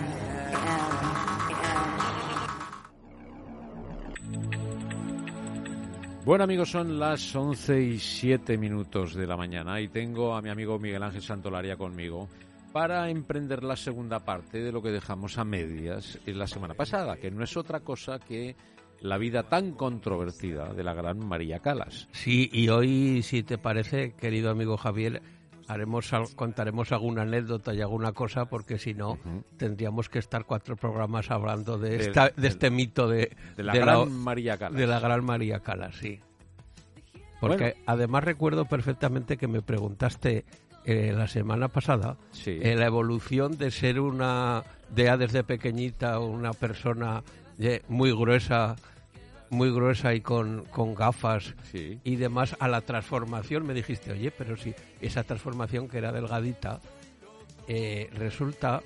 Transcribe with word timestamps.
Bueno 6.24 6.44
amigos, 6.44 6.70
son 6.70 6.98
las 6.98 7.36
11 7.36 7.82
y 7.82 7.98
7 7.98 8.56
minutos 8.56 9.14
de 9.14 9.26
la 9.26 9.36
mañana 9.36 9.78
y 9.82 9.88
tengo 9.88 10.34
a 10.34 10.40
mi 10.40 10.48
amigo 10.48 10.78
Miguel 10.78 11.02
Ángel 11.02 11.20
Santolaria 11.20 11.76
conmigo 11.76 12.30
para 12.74 13.08
emprender 13.08 13.62
la 13.62 13.76
segunda 13.76 14.24
parte 14.24 14.60
de 14.60 14.72
lo 14.72 14.82
que 14.82 14.90
dejamos 14.90 15.38
a 15.38 15.44
medias 15.44 16.18
en 16.26 16.40
la 16.40 16.48
semana 16.48 16.74
pasada, 16.74 17.18
que 17.18 17.30
no 17.30 17.44
es 17.44 17.56
otra 17.56 17.78
cosa 17.78 18.18
que 18.18 18.56
la 19.00 19.16
vida 19.16 19.44
tan 19.44 19.74
controvertida 19.74 20.74
de 20.74 20.82
la 20.82 20.92
gran 20.92 21.24
María 21.24 21.60
Calas. 21.60 22.08
Sí, 22.10 22.50
y 22.52 22.70
hoy, 22.70 23.22
si 23.22 23.44
te 23.44 23.58
parece, 23.58 24.14
querido 24.14 24.50
amigo 24.50 24.76
Javier, 24.76 25.22
haremos 25.68 26.10
contaremos 26.34 26.90
alguna 26.90 27.22
anécdota 27.22 27.72
y 27.72 27.80
alguna 27.80 28.10
cosa, 28.10 28.46
porque 28.46 28.76
si 28.76 28.92
no, 28.92 29.20
tendríamos 29.56 30.08
que 30.08 30.18
estar 30.18 30.44
cuatro 30.44 30.74
programas 30.74 31.30
hablando 31.30 31.78
de, 31.78 31.94
esta, 31.94 32.32
este 32.42 32.70
mito 32.70 33.06
de, 33.06 33.36
la 33.56 33.72
gran 33.72 34.10
María 34.10 34.58
Calas. 34.58 34.76
De 34.76 34.88
la 34.88 34.98
gran 34.98 35.24
María 35.24 35.60
Calas, 35.60 35.94
sí. 35.94 36.18
Porque 37.40 37.74
Bueno. 37.74 37.80
además 37.86 38.24
recuerdo 38.24 38.64
perfectamente 38.64 39.36
que 39.36 39.46
me 39.46 39.62
preguntaste 39.62 40.44
eh, 40.84 41.12
la 41.16 41.26
semana 41.28 41.68
pasada 41.68 42.16
Sí. 42.32 42.58
eh, 42.62 42.74
la 42.76 42.86
evolución 42.86 43.56
de 43.58 43.70
ser 43.70 44.00
una, 44.00 44.62
de 44.94 45.04
ya 45.04 45.16
desde 45.16 45.44
pequeñita, 45.44 46.18
una 46.18 46.52
persona 46.52 47.22
eh, 47.58 47.82
muy 47.88 48.12
gruesa, 48.12 48.76
muy 49.50 49.70
gruesa 49.70 50.14
y 50.14 50.20
con, 50.20 50.64
con 50.70 50.94
gafas 50.94 51.54
Sí. 51.70 52.00
y 52.04 52.16
demás 52.16 52.56
a 52.58 52.68
la 52.68 52.80
transformación. 52.80 53.66
Me 53.66 53.74
dijiste, 53.74 54.12
oye, 54.12 54.30
pero 54.30 54.56
si 54.56 54.74
esa 55.00 55.22
transformación 55.24 55.88
que 55.88 55.98
era 55.98 56.12
delgadita, 56.12 56.80
resulta 58.14 58.82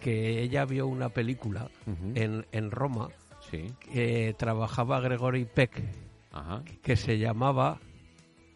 que 0.00 0.42
ella 0.42 0.64
vio 0.64 0.86
una 0.86 1.08
película 1.10 1.68
en, 2.14 2.46
en 2.52 2.70
Roma 2.70 3.08
Sí. 3.50 3.72
que 3.92 4.34
trabajaba 4.38 5.00
Gregory 5.00 5.44
Peck, 5.44 5.82
Ajá. 6.32 6.62
que 6.82 6.94
se 6.96 7.18
llamaba 7.18 7.78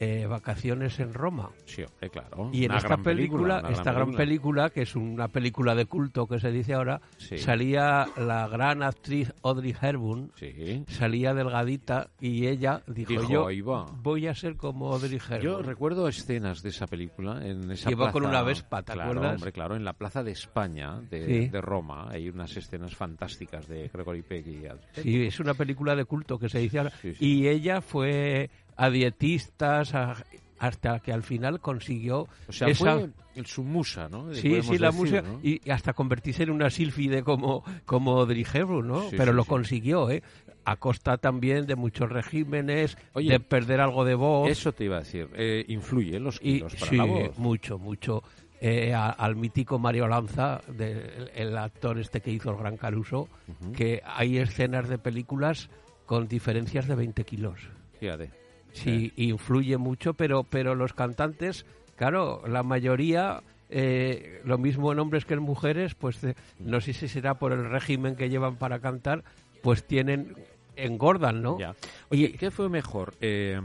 eh, 0.05 0.27
Vacaciones 0.27 0.98
en 1.00 1.14
Roma. 1.14 1.50
Sí, 1.64 1.83
hombre, 1.83 2.10
claro. 2.10 2.50
Y 2.52 2.64
en 2.64 2.70
Una 2.70 2.78
esta 2.78 2.88
gran 2.88 3.02
película, 3.02 3.62
esta 3.70 3.92
gran 3.92 4.12
película, 4.14 4.70
que 4.70 4.83
es 4.83 4.94
una 4.96 5.28
película 5.28 5.74
de 5.74 5.86
culto 5.86 6.27
que 6.27 6.38
se 6.41 6.50
dice 6.50 6.74
ahora, 6.74 7.00
Sí. 7.16 7.38
salía 7.38 8.06
la 8.16 8.48
gran 8.48 8.83
actriz 8.83 9.33
Audrey 9.42 9.74
Hepburn, 9.80 10.30
Sí. 10.36 10.84
salía 10.88 11.33
delgadita 11.34 12.11
y 12.20 12.46
ella 12.46 12.83
dijo, 12.86 13.11
Dijo, 13.14 13.50
yo 13.50 13.86
voy 14.02 14.27
a 14.27 14.34
ser 14.34 14.56
como 14.56 14.92
Audrey 14.92 15.16
Hepburn. 15.16 15.41
Yo 15.42 15.62
recuerdo 15.62 16.08
escenas 16.08 16.62
de 16.62 16.70
esa 16.70 16.86
película 16.86 17.40
en 17.46 17.70
esa 17.70 17.90
Iba 17.90 18.11
con 18.12 18.23
plaza- 18.23 18.29
una 18.39 18.42
Vespa, 18.42 18.83
¿te 18.83 18.92
claro, 18.92 19.11
acuerdas? 19.11 19.34
hombre, 19.36 19.52
claro, 19.52 19.77
en 19.77 19.84
la 19.84 19.92
plaza 19.95 20.23
de 20.23 20.33
España 20.33 21.00
de, 21.11 21.24
Sí. 21.45 21.48
de 21.48 21.61
Roma 21.61 22.08
hay 22.11 22.29
unas 22.29 22.56
escenas 22.56 22.95
fantásticas 22.95 23.67
de 23.68 23.89
Gregory 23.92 24.23
Peck 24.23 24.46
y 24.46 24.67
Al- 24.67 24.80
Sí, 24.92 25.24
es 25.27 25.40
una 25.40 25.55
película 25.55 25.95
de 25.95 26.05
culto 26.05 26.39
que 26.39 26.48
se 26.48 26.58
dice 26.58 26.79
ahora. 26.79 26.92
Y 27.20 27.46
ella 27.48 27.80
fue 27.80 28.50
a 28.77 28.90
dietistas 28.90 29.95
a- 29.95 30.24
hasta 30.58 31.01
que 31.01 31.12
al 31.12 31.23
final 31.23 31.61
consiguió 31.61 32.27
O 32.48 32.52
sea, 32.52 32.68
esa... 32.68 32.95
fue 32.95 33.11
el, 33.36 33.46
su 33.46 33.64
musa, 33.64 34.08
¿no? 34.08 34.33
Sí, 34.35 34.62
sí, 34.62 34.79
la 34.79 34.90
decir. 34.90 35.01
¿no? 35.23 35.40
Y 35.42 35.68
hasta 35.70 35.92
convertirse 35.92 36.45
en 36.45 36.51
una 36.51 36.70
sílfide 36.70 37.23
como, 37.23 37.64
como 37.85 38.24
Hepburn, 38.55 38.86
¿no? 38.89 39.11
Sí, 39.11 39.17
Pero 39.17 39.33
sí, 39.33 39.36
lo 39.36 39.42
sí. 39.42 39.48
consiguió, 39.48 40.11
¿eh? 40.11 40.23
A 40.64 40.77
costa 40.77 41.18
también 41.18 41.67
de 41.67 41.74
muchos 41.74 42.08
regímenes, 42.11 42.96
Oye, 43.12 43.30
de 43.33 43.40
perder 43.40 43.80
algo 43.80 44.05
de 44.05 44.14
voz. 44.14 44.48
Eso 44.51 44.73
te 44.73 44.85
iba 44.85 44.96
a 44.96 45.01
decir. 45.01 45.29
Eh, 45.35 45.64
influye 45.68 46.18
los 46.20 46.36
y, 46.41 46.55
kilos 46.55 46.74
para 46.77 46.86
sí, 46.91 46.96
la 46.96 47.05
voz. 47.05 47.39
mucho, 47.39 47.79
mucho. 47.79 48.23
Eh, 48.61 48.95
a- 48.95 49.11
al 49.11 49.36
mítico 49.36 49.79
Mario 49.79 50.08
Lanza, 50.08 50.62
de- 50.68 50.92
el, 51.17 51.30
el 51.35 51.58
actor 51.58 51.98
este 51.98 52.23
que 52.23 52.30
hizo 52.30 52.51
el 52.52 52.56
Gran 52.56 52.79
Caruso, 52.79 53.29
que 53.77 54.01
hay 54.06 54.39
escenas 54.39 54.89
de 54.89 54.96
películas 54.96 55.68
con 56.06 56.29
diferencias 56.29 56.86
de 56.86 56.95
20 56.95 57.24
kilos. 57.24 57.61
Fíjate. 58.01 58.30
Sí, 58.74 59.12
influye 59.17 59.79
mucho, 59.79 60.14
pero, 60.14 60.42
pero 60.42 60.74
los 60.74 60.92
cantantes, 60.92 61.64
claro, 61.96 62.42
la 62.46 62.62
mayoría, 62.64 63.40
eh, 63.70 64.40
lo 64.45 64.58
mismo 64.58 64.92
en 64.92 64.98
hombres 64.98 65.24
que 65.24 65.35
en 65.35 65.42
mujeres, 65.42 65.95
pues 65.95 66.23
eh, 66.24 66.35
no 66.58 66.80
sé 66.80 66.92
si 66.92 67.07
será 67.07 67.35
por 67.35 67.52
el 67.52 67.70
régimen 67.70 68.17
que 68.17 68.29
llevan 68.29 68.57
para 68.57 68.80
cantar, 68.80 69.23
pues 69.62 69.86
tienen, 69.86 70.35
engordan, 70.77 71.40
¿no? 71.40 71.58
Ya. 71.58 71.74
Oye, 72.11 72.33
¿qué 72.33 72.51
fue 72.51 72.68
mejor, 72.68 73.14
eh, 73.20 73.61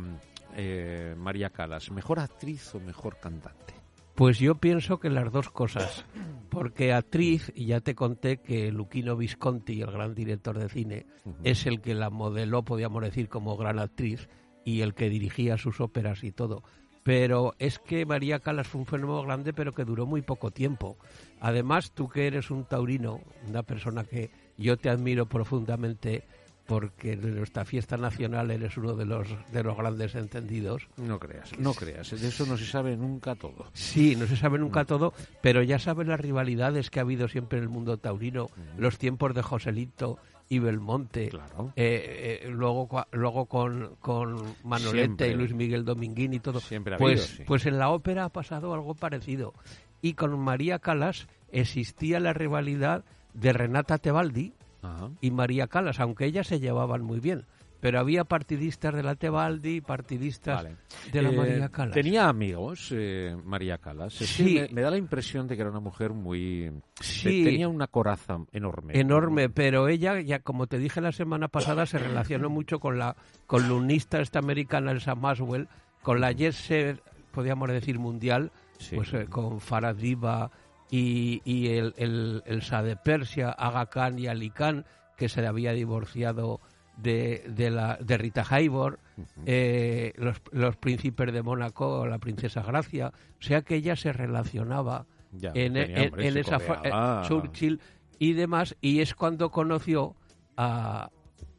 eh, 0.56 1.16
María 1.18 1.50
Calas? 1.50 1.90
¿Mejor 1.92 2.20
actriz 2.20 2.76
o 2.76 2.80
mejor 2.80 3.18
cantante? 3.20 3.74
Pues 4.14 4.38
yo 4.38 4.56
pienso 4.56 5.00
que 5.00 5.10
las 5.10 5.32
dos 5.32 5.50
cosas, 5.50 6.06
porque 6.50 6.94
actriz, 6.94 7.52
y 7.56 7.68
ya 7.68 7.80
te 7.80 7.96
conté 7.96 8.38
que 8.38 8.72
Luquino 8.72 9.16
Visconti, 9.16 9.82
el 9.82 9.92
gran 9.92 10.14
director 10.14 10.60
de 10.60 10.70
cine, 10.70 11.06
es 11.44 11.66
el 11.66 11.80
que 11.80 11.96
la 11.96 12.10
modeló, 12.10 12.64
podríamos 12.64 13.02
decir, 13.02 13.30
como 13.30 13.56
gran 13.56 13.80
actriz 13.80 14.28
y 14.64 14.82
el 14.82 14.94
que 14.94 15.10
dirigía 15.10 15.58
sus 15.58 15.82
óperas 15.82 16.24
y 16.24 16.32
todo. 16.32 16.64
Pero 17.04 17.56
es 17.60 17.80
que 17.80 18.06
María 18.06 18.40
Calas 18.40 18.68
fue 18.68 18.82
un 18.82 18.88
fenómeno 18.88 19.24
grande, 19.24 19.54
pero 19.54 19.74
que 19.74 19.86
duró 19.86 20.06
muy 20.06 20.22
poco 20.22 20.52
tiempo. 20.52 20.98
Además, 21.40 21.92
tú 21.92 22.10
que 22.10 22.28
eres 22.28 22.52
un 22.52 22.66
taurino, 22.66 23.22
una 23.48 23.64
persona 23.64 24.04
que 24.04 24.30
yo 24.58 24.78
te 24.78 24.90
admiro 24.90 25.26
profundamente, 25.26 26.24
porque 26.70 27.16
de 27.16 27.32
nuestra 27.32 27.66
fiesta 27.66 27.98
nacional 27.98 28.52
eres 28.52 28.78
uno 28.78 28.96
de 28.96 29.06
los, 29.06 29.28
de 29.52 29.64
los 29.64 29.76
grandes 29.76 30.14
entendidos. 30.14 30.88
No 30.98 31.18
creas, 31.18 31.58
no 31.58 31.74
creas. 31.74 32.12
De 32.12 32.28
eso 32.28 32.46
no 32.46 32.58
se 32.58 32.66
sabe 32.66 32.96
nunca 32.96 33.34
todo. 33.34 33.72
Sí, 33.74 34.16
no 34.16 34.28
se 34.28 34.36
sabe 34.36 34.60
nunca 34.60 34.86
todo, 34.86 35.14
pero 35.42 35.64
ya 35.64 35.80
sabes 35.80 36.08
las 36.08 36.20
rivalidades 36.20 36.92
que 36.92 37.00
ha 37.00 37.02
habido 37.02 37.28
siempre 37.28 37.58
en 37.58 37.64
el 37.64 37.70
mundo 37.70 37.98
taurino, 37.98 38.52
los 38.78 39.00
tiempos 39.00 39.34
de 39.34 39.42
Joselito 39.42 40.20
y 40.50 40.58
Belmonte, 40.60 41.30
Claro. 41.30 41.72
eh, 41.76 42.42
eh, 42.44 42.50
luego, 42.50 42.90
luego 43.12 43.46
con, 43.46 43.96
con 44.00 44.36
Manolete 44.64 44.98
Siempre. 45.06 45.28
y 45.30 45.34
Luis 45.36 45.54
Miguel 45.54 45.86
Dominguín 45.86 46.34
y 46.34 46.40
todo. 46.40 46.60
Siempre 46.60 46.96
ha 46.96 46.98
pues, 46.98 47.22
habido, 47.22 47.38
sí. 47.38 47.44
pues 47.46 47.66
en 47.68 47.78
la 47.78 47.90
ópera 47.92 48.26
ha 48.26 48.30
pasado 48.30 48.74
algo 48.74 48.96
parecido. 48.96 49.54
Y 50.02 50.14
con 50.14 50.38
María 50.40 50.80
Calas 50.80 51.28
existía 51.52 52.20
la 52.20 52.34
rivalidad 52.34 53.04
de 53.34 53.54
Renata 53.54 54.00
Tebaldi 54.00 54.54
Ajá. 54.82 55.10
y 55.22 55.30
María 55.32 55.68
Calas, 55.68 56.00
aunque 56.00 56.26
ellas 56.26 56.48
se 56.48 56.60
llevaban 56.60 57.04
muy 57.04 57.20
bien. 57.20 57.46
Pero 57.82 58.00
había 58.00 58.26
partidistas 58.26 58.94
de 58.94 59.04
la 59.04 59.16
Tebaldi 59.16 59.78
y 59.78 59.82
partidistas 59.82 60.64
Vale. 60.64 60.76
de 61.14 61.22
la 61.22 61.30
Eh, 61.30 61.38
María 61.38 61.70
Calas. 61.70 61.94
Tenía 61.94 62.28
amigos, 62.28 62.90
eh, 62.94 63.38
María 63.46 63.78
Calas. 63.78 64.14
Sí. 64.14 64.56
me, 64.56 64.68
me 64.74 64.82
da 64.82 64.92
la 64.92 64.98
impresión 64.98 65.48
de 65.48 65.56
que 65.56 65.62
era 65.62 65.72
una 65.72 65.80
mujer 65.80 66.12
muy... 66.12 66.72
Sí. 67.00 67.44
Tenía 67.46 67.70
una 67.70 67.88
coraza 67.88 68.38
enorme. 68.52 69.00
enorme, 69.00 69.50
pero 69.50 69.88
ella, 69.88 70.20
ya 70.20 70.40
como 70.40 70.68
te 70.68 70.78
dije 70.78 71.00
la 71.00 71.12
semana 71.14 71.48
pasada, 71.48 71.86
se 71.86 71.98
relacionó 72.00 72.50
mucho 72.50 72.80
con 72.80 72.98
la 73.00 73.16
columnista 73.48 74.20
esta 74.20 74.40
americana 74.40 74.92
Elsa 74.92 75.16
Maswell, 75.16 75.68
con 76.02 76.20
la 76.20 76.34
set, 76.52 77.02
podríamos 77.32 77.70
decir 77.70 77.98
mundial, 78.00 78.52
Sí. 78.78 78.96
pues 78.96 79.14
eh, 79.14 79.26
con 79.30 79.60
Farah 79.60 79.94
Diva 79.94 80.52
y, 80.90 81.42
y 81.44 81.68
el, 81.78 81.94
el, 81.98 82.44
el 82.46 82.60
Shah 82.62 82.82
de 82.84 82.96
Persia, 82.96 83.50
Aga 83.52 83.86
Khan 83.88 84.18
y 84.20 84.28
Ali 84.28 84.50
Khan, 84.50 84.86
que 85.18 85.28
se 85.30 85.42
le 85.42 85.48
había 85.48 85.74
divorciado 85.74 86.62
de, 87.02 87.44
de, 87.50 87.70
la, 87.70 87.98
de 88.02 88.18
Rita 88.18 88.46
Hayworth, 88.50 89.00
eh, 89.46 90.14
los, 90.18 90.42
los 90.52 90.76
príncipes 90.78 91.32
de 91.34 91.42
Mónaco, 91.42 92.06
la 92.08 92.18
princesa 92.20 92.62
Gracia, 92.62 93.12
o 93.40 93.42
sea 93.42 93.62
que 93.62 93.76
ella 93.76 93.96
se 93.96 94.12
relacionaba 94.14 95.06
Ya, 95.32 95.52
en, 95.54 95.74
tenía, 95.74 96.12
en- 96.14 96.38
esa 96.38 96.58
eh, 96.84 97.28
Churchill 97.28 97.80
y 98.18 98.34
demás, 98.34 98.76
y 98.82 99.00
es 99.00 99.16
cuando 99.16 99.50
conoció 99.52 100.16
a 100.58 101.10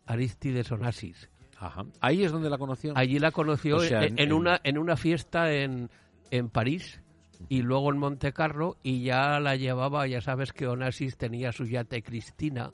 Aristides 0.07 0.71
Onassis. 0.73 1.31
Ajá. 1.59 1.85
Ahí 2.01 2.25
es 2.25 2.33
donde 2.33 2.49
la 2.51 2.59
conoció. 2.59 2.93
Allí 2.97 3.19
la 3.19 3.31
conoció 3.33 3.77
O 3.77 3.81
sea, 3.81 4.05
en 4.05 4.19
en- 4.19 4.33
una, 4.33 4.61
en 4.65 4.79
una 4.79 4.97
fiesta 4.97 5.53
en, 5.53 5.91
en 6.31 6.49
París 6.49 7.01
y 7.49 7.63
luego 7.63 7.91
en 7.91 7.99
Monte 7.99 8.33
Carlo 8.33 8.77
y 8.83 9.03
ya 9.03 9.41
la 9.41 9.57
llevaba, 9.57 10.07
ya 10.07 10.21
sabes 10.21 10.53
que 10.53 10.67
Onassis 10.67 11.17
tenía 11.17 11.53
su 11.53 11.65
yate 11.67 12.03
Cristina 12.03 12.71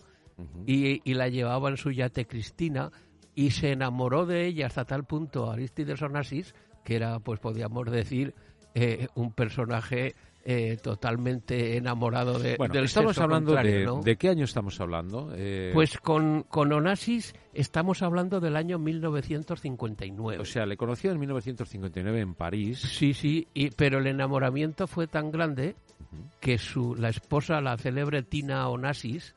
y, 0.66 1.00
y 1.08 1.14
la 1.14 1.28
llevaba 1.28 1.70
en 1.70 1.76
su 1.76 1.90
yate 1.90 2.26
Cristina 2.26 2.90
y 3.34 3.50
se 3.50 3.72
enamoró 3.72 4.26
de 4.26 4.46
ella 4.46 4.66
hasta 4.66 4.84
tal 4.84 5.04
punto 5.04 5.50
Aristides 5.50 6.02
Onassis, 6.02 6.54
que 6.84 6.96
era, 6.96 7.18
pues 7.20 7.38
podríamos 7.40 7.90
decir, 7.90 8.34
eh, 8.74 9.08
un 9.14 9.32
personaje 9.32 10.14
eh, 10.44 10.76
totalmente 10.80 11.76
enamorado 11.76 12.38
de, 12.38 12.56
Bueno, 12.56 12.72
del 12.72 12.84
estamos 12.84 13.18
hablando 13.18 13.54
de, 13.54 13.84
¿no? 13.84 14.00
¿de 14.00 14.16
qué 14.16 14.28
año 14.28 14.44
estamos 14.44 14.80
hablando? 14.80 15.32
Eh, 15.34 15.70
Pues 15.74 15.98
con, 15.98 16.44
con 16.44 16.72
Onassis 16.72 17.34
estamos 17.52 18.02
hablando 18.02 18.38
del 18.38 18.54
año 18.56 18.78
1959. 18.78 20.40
o 20.40 20.44
sea, 20.44 20.64
le 20.64 20.76
conoció 20.76 21.10
en 21.10 21.18
1959 21.18 22.20
en 22.20 22.34
París. 22.34 22.78
sí, 22.78 23.12
sí, 23.12 23.48
y, 23.54 23.70
pero 23.70 23.98
el 23.98 24.06
enamoramiento 24.06 24.86
fue 24.86 25.06
tan 25.08 25.30
grande 25.30 25.74
que 26.40 26.58
su, 26.58 26.94
la 26.94 27.08
esposa, 27.08 27.60
la 27.60 27.76
célebre 27.76 28.22
Tina 28.22 28.68
Onassis, 28.68 29.34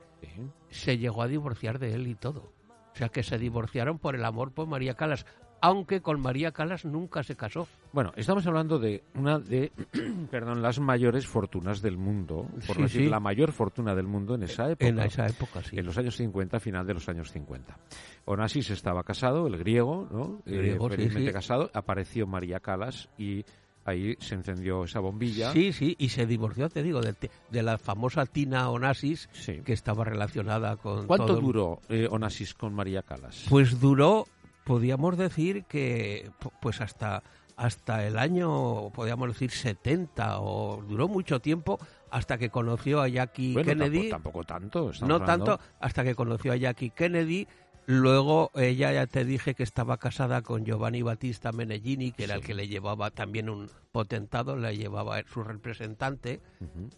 Se 0.70 0.98
llegó 0.98 1.22
a 1.22 1.28
divorciar 1.28 1.80
de 1.80 1.94
él 1.94 2.08
y 2.08 2.16
todo. 2.16 2.52
O 2.94 2.96
sea, 2.96 3.10
que 3.10 3.24
se 3.24 3.38
divorciaron 3.38 4.00
por 4.00 4.16
el 4.16 4.26
amor 4.26 4.52
por 4.52 4.68
María 4.68 4.96
Calas, 4.96 5.26
aunque 5.62 6.02
con 6.02 6.22
María 6.22 6.52
Calas 6.52 6.86
nunca 6.86 7.24
se 7.24 7.36
casó. 7.36 7.68
Bueno, 7.92 8.12
estamos 8.16 8.46
hablando 8.48 8.80
de 8.80 9.04
una 9.16 9.40
de, 9.40 9.72
perdón, 10.32 10.62
las 10.62 10.80
mayores 10.80 11.28
fortunas 11.28 11.82
del 11.82 11.98
mundo, 11.98 12.48
por 12.68 12.76
Sí, 12.78 12.82
decir 12.84 13.02
sí. 13.04 13.10
la 13.10 13.20
mayor 13.20 13.52
fortuna 13.52 13.94
del 13.96 14.08
mundo 14.08 14.36
en 14.36 14.44
esa 14.44 14.70
época. 14.70 14.88
En 14.88 15.00
esa 15.00 15.28
época, 15.28 15.62
sí. 15.64 15.78
En 15.78 15.86
los 15.86 15.98
años 15.98 16.16
50, 16.16 16.60
final 16.60 16.86
de 16.88 16.94
los 16.94 17.08
años 17.10 17.32
50. 17.32 17.78
Onassis 18.26 18.70
estaba 18.72 19.04
casado, 19.04 19.48
el 19.48 19.58
griego, 19.58 20.08
¿no? 20.12 20.42
Eh, 20.46 20.58
Griego, 20.58 20.90
felizmente 20.90 21.30
sí. 21.30 21.34
casado. 21.34 21.70
Apareció 21.74 22.26
María 22.28 22.60
Calas 22.60 23.10
y 23.18 23.44
ahí 23.86 24.16
se 24.20 24.36
encendió 24.36 24.84
esa 24.84 25.00
bombilla. 25.00 25.52
Sí, 25.54 25.74
sí, 25.74 25.96
y 25.98 26.10
se 26.10 26.26
divorció, 26.26 26.70
te 26.70 26.84
digo, 26.84 27.02
de, 27.02 27.16
de 27.50 27.64
la 27.64 27.78
famosa 27.78 28.26
Tina 28.26 28.70
Onassis, 28.70 29.30
Sí. 29.34 29.62
que 29.66 29.74
estaba 29.74 30.04
relacionada 30.04 30.76
con 30.78 31.08
¿Cuánto 31.08 31.26
todo 31.28 31.42
duró 31.42 31.80
eh, 31.90 32.08
Onassis 32.10 32.54
con 32.54 32.74
María 32.74 33.02
Calas? 33.02 33.46
Pues 33.50 33.80
duró, 33.80 34.28
podríamos 34.66 35.18
decir 35.18 35.64
que, 35.66 36.30
pu- 36.40 36.52
pues 36.62 36.82
hasta 36.82 37.24
hasta 37.58 38.08
el 38.08 38.18
año, 38.18 38.90
podríamos 38.92 39.28
decir 39.28 39.52
70 39.52 40.40
o 40.40 40.82
duró 40.82 41.10
mucho 41.10 41.42
tiempo 41.42 41.78
hasta 42.10 42.38
que 42.38 42.50
conoció 42.50 43.02
a 43.02 43.10
Jackie 43.10 43.52
Bueno, 43.52 43.68
Kennedy. 43.68 44.10
Tampoco, 44.10 44.46
tampoco 44.46 44.90
tanto. 44.94 45.06
no 45.06 45.16
hablando- 45.16 45.46
tanto 45.58 45.60
hasta 45.82 46.06
que 46.06 46.16
conoció 46.16 46.54
a 46.54 46.56
Jackie 46.56 46.92
Kennedy. 46.92 47.50
Luego 47.92 48.52
ella 48.54 48.94
ya 48.94 49.08
te 49.08 49.26
dije 49.26 49.56
que 49.56 49.64
estaba 49.64 49.98
casada 49.98 50.44
con 50.44 50.64
Giovanni 50.64 51.02
Battista 51.02 51.52
Menegini, 51.52 52.12
que 52.12 52.26
era 52.26 52.36
el 52.36 52.42
que 52.42 52.54
le 52.54 52.68
llevaba 52.68 53.10
también 53.10 53.50
un 53.50 53.68
potentado, 53.92 54.56
le 54.56 54.78
llevaba 54.78 55.24
su 55.34 55.44
representante. 55.44 56.40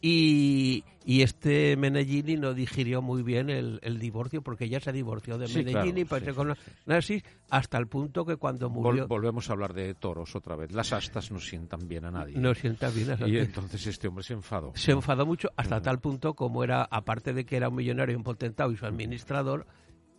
Y, 0.02 0.84
y 1.06 1.22
este 1.22 1.78
Menegini 1.78 2.36
no 2.36 2.54
digirió 2.54 3.02
muy 3.02 3.24
bien 3.24 3.50
el, 3.50 3.80
el 3.84 4.00
divorcio 4.00 4.42
porque 4.42 4.66
ella 4.66 4.82
se 4.82 4.92
divorció 4.92 5.38
de 5.38 5.48
Sí, 5.48 5.64
Menegini 5.64 6.04
claro, 6.04 6.26
sí, 6.26 6.32
cono- 6.34 6.56
Narcis, 6.86 7.24
hasta 7.50 7.78
el 7.78 7.88
punto 7.88 8.26
que 8.26 8.36
cuando 8.36 8.70
Vol- 8.70 8.74
murió 8.84 9.08
volvemos 9.08 9.50
a 9.50 9.54
hablar 9.54 9.74
de 9.74 9.94
toros 9.94 10.36
otra 10.36 10.58
vez. 10.58 10.74
Las 10.74 10.92
astas 10.92 11.32
no 11.32 11.40
sientan 11.40 11.88
bien 11.88 12.04
a 12.04 12.12
nadie. 12.12 12.38
no 12.38 12.54
sienta 12.54 12.90
bien 12.90 13.12
a 13.12 13.28
y 13.30 13.38
entonces 13.38 13.88
este 13.88 14.10
hombre 14.10 14.26
se 14.26 14.34
enfadó. 14.34 14.74
se 14.76 14.92
enfadó 14.92 15.26
mucho 15.26 15.52
hasta 15.56 15.82
tal 15.82 16.00
punto 16.00 16.34
como 16.34 16.66
era, 16.66 16.84
aparte 16.84 17.32
de 17.32 17.46
que 17.46 17.56
era 17.56 17.70
un 17.70 17.76
millonario, 17.76 18.18
un 18.18 18.24
potentado 18.26 18.74
y 18.74 18.76
su 18.76 18.86
administrador, 18.86 19.66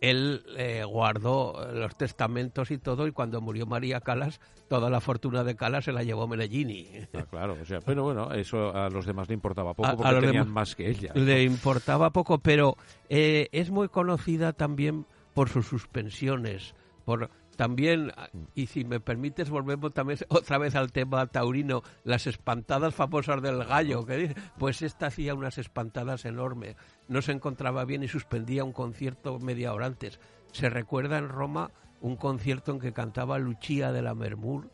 él 0.03 0.43
eh, 0.57 0.83
guardó 0.85 1.65
los 1.73 1.95
testamentos 1.95 2.71
y 2.71 2.77
todo 2.77 3.07
y 3.07 3.13
cuando 3.13 3.39
murió 3.39 3.65
María 3.65 4.01
Calas, 4.01 4.41
toda 4.67 4.89
la 4.89 4.99
fortuna 4.99 5.45
de 5.45 5.55
Calas 5.55 5.85
se 5.85 5.93
la 5.93 6.03
llevó 6.03 6.27
Menegini. 6.27 6.87
Ah, 7.13 7.25
claro, 7.29 7.57
o 7.61 7.65
sea, 7.65 7.79
pero 7.79 8.03
bueno, 8.03 8.31
eso 8.33 8.75
a 8.75 8.89
los 8.89 9.05
demás 9.05 9.29
le 9.29 9.33
importaba 9.35 9.73
poco 9.73 9.87
A- 9.87 9.91
a 9.91 9.95
porque 9.95 10.11
los 10.11 10.23
tenían 10.25 10.49
más 10.49 10.75
que 10.75 10.89
ella. 10.89 11.11
Le 11.15 11.43
importaba 11.43 12.09
poco, 12.11 12.37
pero 12.39 12.75
eh, 13.07 13.47
es 13.53 13.71
muy 13.71 13.87
conocida 13.87 14.51
también 14.51 15.05
por 15.33 15.47
sus 15.47 15.67
suspensiones, 15.67 16.75
por 17.05 17.29
también, 17.63 18.11
y 18.55 18.67
si 18.67 18.83
me 18.83 18.99
permites, 18.99 19.49
volvemos 19.49 19.93
también 19.93 20.19
otra 20.29 20.57
vez 20.57 20.75
al 20.75 20.91
tema 20.91 21.25
taurino, 21.27 21.81
las 22.03 22.27
espantadas 22.27 22.93
famosas 22.93 23.41
del 23.41 23.63
gallo, 23.63 24.05
que 24.05 24.17
dice, 24.17 24.35
pues 24.57 24.81
esta 24.81 25.07
hacía 25.07 25.33
unas 25.33 25.57
espantadas 25.57 26.25
enormes, 26.25 26.75
no 27.07 27.21
se 27.21 27.31
encontraba 27.31 27.85
bien 27.85 28.03
y 28.03 28.09
suspendía 28.09 28.65
un 28.65 28.73
concierto 28.73 29.39
media 29.39 29.73
hora 29.73 29.85
antes. 29.85 30.19
Se 30.51 30.69
recuerda 30.69 31.17
en 31.17 31.29
Roma 31.29 31.71
un 32.01 32.17
concierto 32.17 32.73
en 32.73 32.79
que 32.79 32.91
cantaba 32.91 33.39
Lucia 33.39 33.93
de 33.93 34.01
la 34.01 34.13
Mermur 34.13 34.69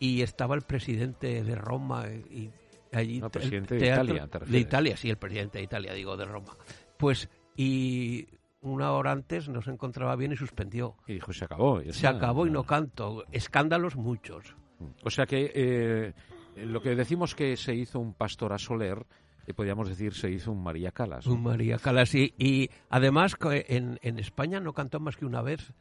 y 0.00 0.22
estaba 0.22 0.56
el 0.56 0.62
presidente 0.62 1.44
de 1.44 1.54
Roma 1.54 2.06
y 2.08 2.50
allí 2.92 3.20
No, 3.20 3.26
el 3.26 3.30
presidente 3.30 3.74
de 3.76 3.80
teatro- 3.80 4.04
Italia, 4.16 4.26
¿te 4.26 4.38
de? 4.50 4.58
Italia, 4.58 4.96
sí, 4.96 5.08
el 5.08 5.18
presidente 5.18 5.58
de 5.58 5.64
Italia, 5.64 5.92
digo, 5.92 6.16
de 6.16 6.24
Roma. 6.24 6.56
Pues, 6.96 7.28
y 7.56 8.26
una 8.64 8.92
hora 8.92 9.12
antes 9.12 9.48
no 9.48 9.62
se 9.62 9.70
encontraba 9.70 10.16
bien 10.16 10.32
y 10.32 10.36
suspendió. 10.36 10.96
Y 11.06 11.14
dijo, 11.14 11.32
se 11.32 11.44
acabó. 11.44 11.80
Se 11.82 11.88
está. 11.90 12.10
acabó 12.10 12.46
y 12.46 12.50
no 12.50 12.64
canto. 12.64 13.24
Escándalos 13.32 13.96
muchos. 13.96 14.56
O 15.02 15.10
sea 15.10 15.26
que 15.26 15.52
eh, 15.54 16.12
lo 16.56 16.82
que 16.82 16.94
decimos 16.96 17.34
que 17.34 17.56
se 17.56 17.74
hizo 17.74 18.00
un 18.00 18.14
pastor 18.14 18.52
a 18.52 18.58
Soler, 18.58 19.06
eh, 19.46 19.54
podríamos 19.54 19.88
decir 19.88 20.14
se 20.14 20.30
hizo 20.30 20.50
un 20.52 20.62
María 20.62 20.90
Calas. 20.92 21.26
¿no? 21.26 21.34
Un 21.34 21.42
María 21.42 21.78
Calas. 21.78 22.14
Y, 22.14 22.34
y 22.38 22.70
además 22.90 23.36
co- 23.36 23.52
en, 23.52 23.98
en 24.02 24.18
España 24.18 24.60
no 24.60 24.72
cantó 24.72 24.98
más 25.00 25.16
que 25.16 25.26
una 25.26 25.42
vez. 25.42 25.72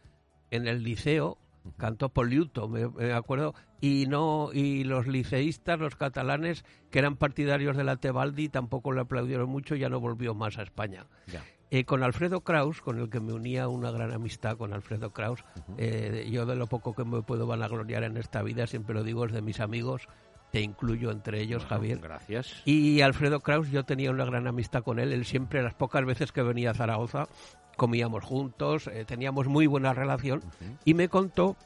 En 0.51 0.67
el 0.67 0.83
liceo 0.83 1.37
cantó 1.77 2.09
Poliuto, 2.09 2.67
me, 2.67 2.87
me 2.89 3.13
acuerdo. 3.13 3.55
Y 3.81 4.05
no 4.07 4.49
y 4.53 4.83
los 4.83 5.07
liceístas, 5.07 5.79
los 5.79 5.95
catalanes, 5.95 6.63
que 6.91 6.99
eran 6.99 7.15
partidarios 7.15 7.75
de 7.77 7.83
la 7.85 7.95
Tebaldi, 7.97 8.49
tampoco 8.49 8.91
le 8.91 9.01
aplaudieron 9.01 9.49
mucho, 9.49 9.75
ya 9.75 9.89
no 9.89 9.99
volvió 9.99 10.35
más 10.35 10.57
a 10.57 10.63
España. 10.63 11.07
Ya. 11.27 11.41
Eh, 11.73 11.85
con 11.85 12.03
Alfredo 12.03 12.41
Kraus, 12.41 12.81
con 12.81 12.99
el 12.99 13.09
que 13.09 13.19
me 13.19 13.33
unía 13.33 13.67
una 13.67 13.89
gran 13.89 14.11
amistad 14.11 14.57
con 14.57 14.73
Alfredo 14.73 15.11
Kraus, 15.11 15.43
eh, 15.79 16.29
yo 16.31 16.45
de 16.45 16.55
lo 16.55 16.67
poco 16.67 16.93
que 16.93 17.03
me 17.03 17.23
puedo 17.23 17.47
vanagloriar 17.47 18.03
en 18.03 18.15
esta 18.17 18.43
vida, 18.43 18.67
siempre 18.67 18.93
lo 18.93 19.03
digo, 19.03 19.25
es 19.25 19.31
de 19.31 19.41
mis 19.41 19.59
amigos, 19.59 20.07
te 20.51 20.61
incluyo 20.61 21.09
entre 21.09 21.41
ellos, 21.41 21.63
Bueno, 21.63 21.69
Javier. 21.69 21.97
Gracias. 21.97 22.61
Y 22.65 23.01
Alfredo 23.01 23.39
Kraus, 23.39 23.71
yo 23.71 23.85
tenía 23.85 24.11
una 24.11 24.23
gran 24.23 24.45
amistad 24.45 24.83
con 24.83 24.99
él, 24.99 25.11
él 25.11 25.25
siempre, 25.25 25.63
las 25.63 25.73
pocas 25.73 26.05
veces 26.05 26.31
que 26.31 26.43
venía 26.43 26.69
a 26.69 26.73
Zaragoza, 26.75 27.27
comíamos 27.75 28.23
juntos, 28.23 28.85
eh, 28.85 29.03
teníamos 29.05 29.47
muy 29.47 29.65
buena 29.65 29.93
relación, 29.93 30.43
y 30.85 30.93
me 30.93 31.09
contó 31.09 31.57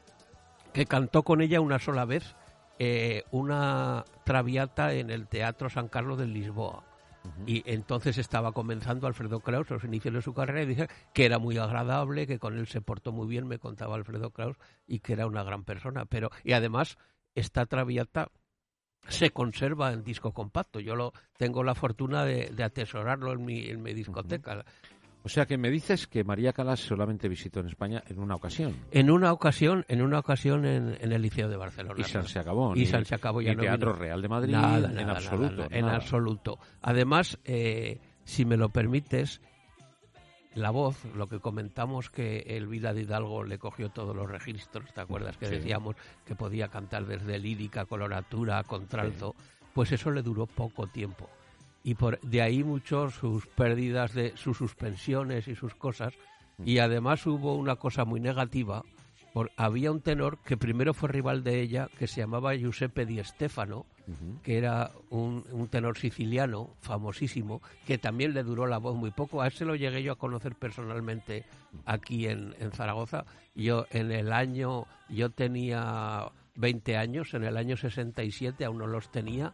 que 0.72 0.86
cantó 0.86 1.24
con 1.24 1.42
ella 1.42 1.60
una 1.60 1.80
sola 1.80 2.06
vez 2.06 2.34
eh, 2.80 3.24
una 3.32 4.06
traviata 4.24 4.94
en 4.94 5.10
el 5.10 5.28
Teatro 5.28 5.70
San 5.70 5.90
Carlos 5.90 6.18
de 6.18 6.28
Lisboa. 6.28 6.86
Y 7.46 7.64
entonces 7.66 8.18
estaba 8.18 8.52
comenzando 8.52 9.08
Alfredo 9.08 9.40
Kraus, 9.40 9.70
los 9.70 9.84
inicios 9.84 10.14
de 10.14 10.22
su 10.22 10.34
carrera, 10.34 10.64
y 10.64 10.66
dice 10.66 10.88
que 11.14 11.26
era 11.26 11.40
muy 11.40 11.58
agradable, 11.58 12.28
que 12.28 12.40
con 12.40 12.58
él 12.58 12.68
se 12.68 12.82
portó 12.82 13.12
muy 13.12 13.28
bien, 13.28 13.48
me 13.48 13.60
contaba 13.60 13.96
Alfredo 13.96 14.32
Kraus, 14.32 14.58
y 14.86 15.00
que 15.00 15.14
era 15.14 15.28
una 15.28 15.44
gran 15.44 15.64
persona. 15.64 16.06
Pero, 16.06 16.30
y 16.44 16.54
además, 16.54 16.98
esta 17.36 17.66
traviata 17.66 18.30
se 19.08 19.32
conserva 19.32 19.94
en 19.94 20.04
disco 20.04 20.34
compacto. 20.34 20.80
Yo 20.80 20.96
lo 20.96 21.14
tengo 21.38 21.64
la 21.64 21.76
fortuna 21.76 22.26
de, 22.26 22.50
de 22.50 22.64
atesorarlo 22.64 23.32
en 23.32 23.46
mi, 23.46 23.68
en 23.68 23.82
mi 23.82 23.94
discoteca. 23.94 24.66
O 25.28 25.30
sea 25.30 25.46
que 25.46 25.58
me 25.58 25.70
dices 25.70 26.08
que 26.08 26.24
María 26.24 26.54
Calas 26.54 26.80
solamente 26.80 27.28
visitó 27.28 27.60
en 27.60 27.68
España 27.68 28.02
en 28.08 28.18
una 28.18 28.36
ocasión. 28.36 28.74
En 28.92 29.12
una 29.12 29.34
ocasión, 29.34 29.84
en 29.90 30.02
una 30.02 30.20
ocasión 30.20 30.66
en, 30.66 30.98
en 31.02 31.12
el 31.12 31.22
Liceo 31.22 31.50
de 31.50 31.58
Barcelona. 31.58 31.96
Y 32.00 32.06
San 32.06 32.26
se 32.26 32.40
acabó. 32.40 32.74
Y 32.78 32.86
San 32.86 33.04
se 33.04 33.16
acabó, 33.16 33.42
ya 33.42 33.50
ni 33.50 33.58
no 33.58 33.62
Teatro 33.64 33.92
vino. 33.92 34.00
Real 34.06 34.22
de 34.22 34.30
Madrid, 34.30 34.54
Nada, 34.54 34.88
en 34.88 34.96
nada, 34.96 35.12
absoluto. 35.12 35.56
nada, 35.64 35.68
en 35.78 35.86
absoluto. 35.90 36.60
Además, 36.82 37.38
eh, 37.44 38.00
si 38.24 38.46
me 38.46 38.56
lo 38.56 38.70
permites, 38.70 39.42
la 40.56 40.70
voz, 40.72 41.04
lo 41.14 41.28
que 41.28 41.42
comentamos 41.42 42.10
que 42.10 42.40
Elvira 42.48 42.94
de 42.94 43.02
Hidalgo 43.02 43.44
le 43.44 43.60
cogió 43.60 43.90
todos 43.90 44.16
los 44.16 44.30
registros, 44.32 44.94
¿te 44.94 45.02
acuerdas 45.02 45.36
que 45.38 45.48
Sí. 45.48 45.56
decíamos 45.56 45.98
que 46.26 46.36
podía 46.36 46.70
cantar 46.70 47.06
desde 47.06 47.38
lírica, 47.38 47.84
coloratura, 47.84 48.64
contralto? 48.64 49.36
Pues 49.74 49.92
eso 49.92 50.10
le 50.10 50.22
duró 50.22 50.46
poco 50.48 50.88
tiempo. 50.88 51.30
Y 51.88 51.96
por 51.96 52.20
de 52.20 52.42
ahí 52.42 52.66
mucho 52.66 53.10
sus 53.10 53.48
pérdidas 53.48 54.14
de 54.14 54.36
sus 54.36 54.58
suspensiones 54.58 55.48
y 55.48 55.56
sus 55.56 55.74
cosas. 55.74 56.14
Y 56.66 56.80
además 56.80 57.26
hubo 57.26 57.56
una 57.56 57.78
cosa 57.78 58.04
muy 58.04 58.20
negativa. 58.20 58.84
Por, 59.34 59.52
había 59.56 59.90
un 59.92 60.02
tenor 60.02 60.38
que 60.40 60.58
primero 60.58 60.94
fue 60.94 61.08
rival 61.08 61.44
de 61.46 61.62
ella, 61.62 61.88
que 61.98 62.08
se 62.08 62.20
llamaba 62.20 62.56
Giuseppe 62.56 63.06
Di 63.06 63.24
Stefano, 63.24 63.86
Ujú. 64.06 64.42
que 64.44 64.58
era 64.58 64.92
un, 65.12 65.46
un 65.52 65.68
tenor 65.70 65.98
siciliano 65.98 66.72
famosísimo, 66.82 67.62
que 67.86 67.98
también 67.98 68.34
le 68.34 68.44
duró 68.44 68.68
la 68.68 68.80
voz 68.80 68.98
muy 68.98 69.12
poco. 69.12 69.42
A 69.42 69.48
ese 69.48 69.64
lo 69.64 69.76
llegué 69.76 70.04
yo 70.04 70.12
a 70.12 70.18
conocer 70.18 70.56
personalmente 70.56 71.46
aquí 71.86 72.28
en, 72.28 72.54
en 72.60 72.72
Zaragoza. 72.72 73.24
Yo 73.56 73.86
en 73.92 74.12
el 74.12 74.34
año, 74.34 74.88
yo 75.08 75.30
tenía 75.30 76.32
20 76.56 76.98
años, 76.98 77.34
en 77.34 77.46
el 77.46 77.56
año 77.56 77.78
67 77.78 78.66
aún 78.66 78.80
no 78.80 78.88
los 78.88 79.10
tenía, 79.10 79.54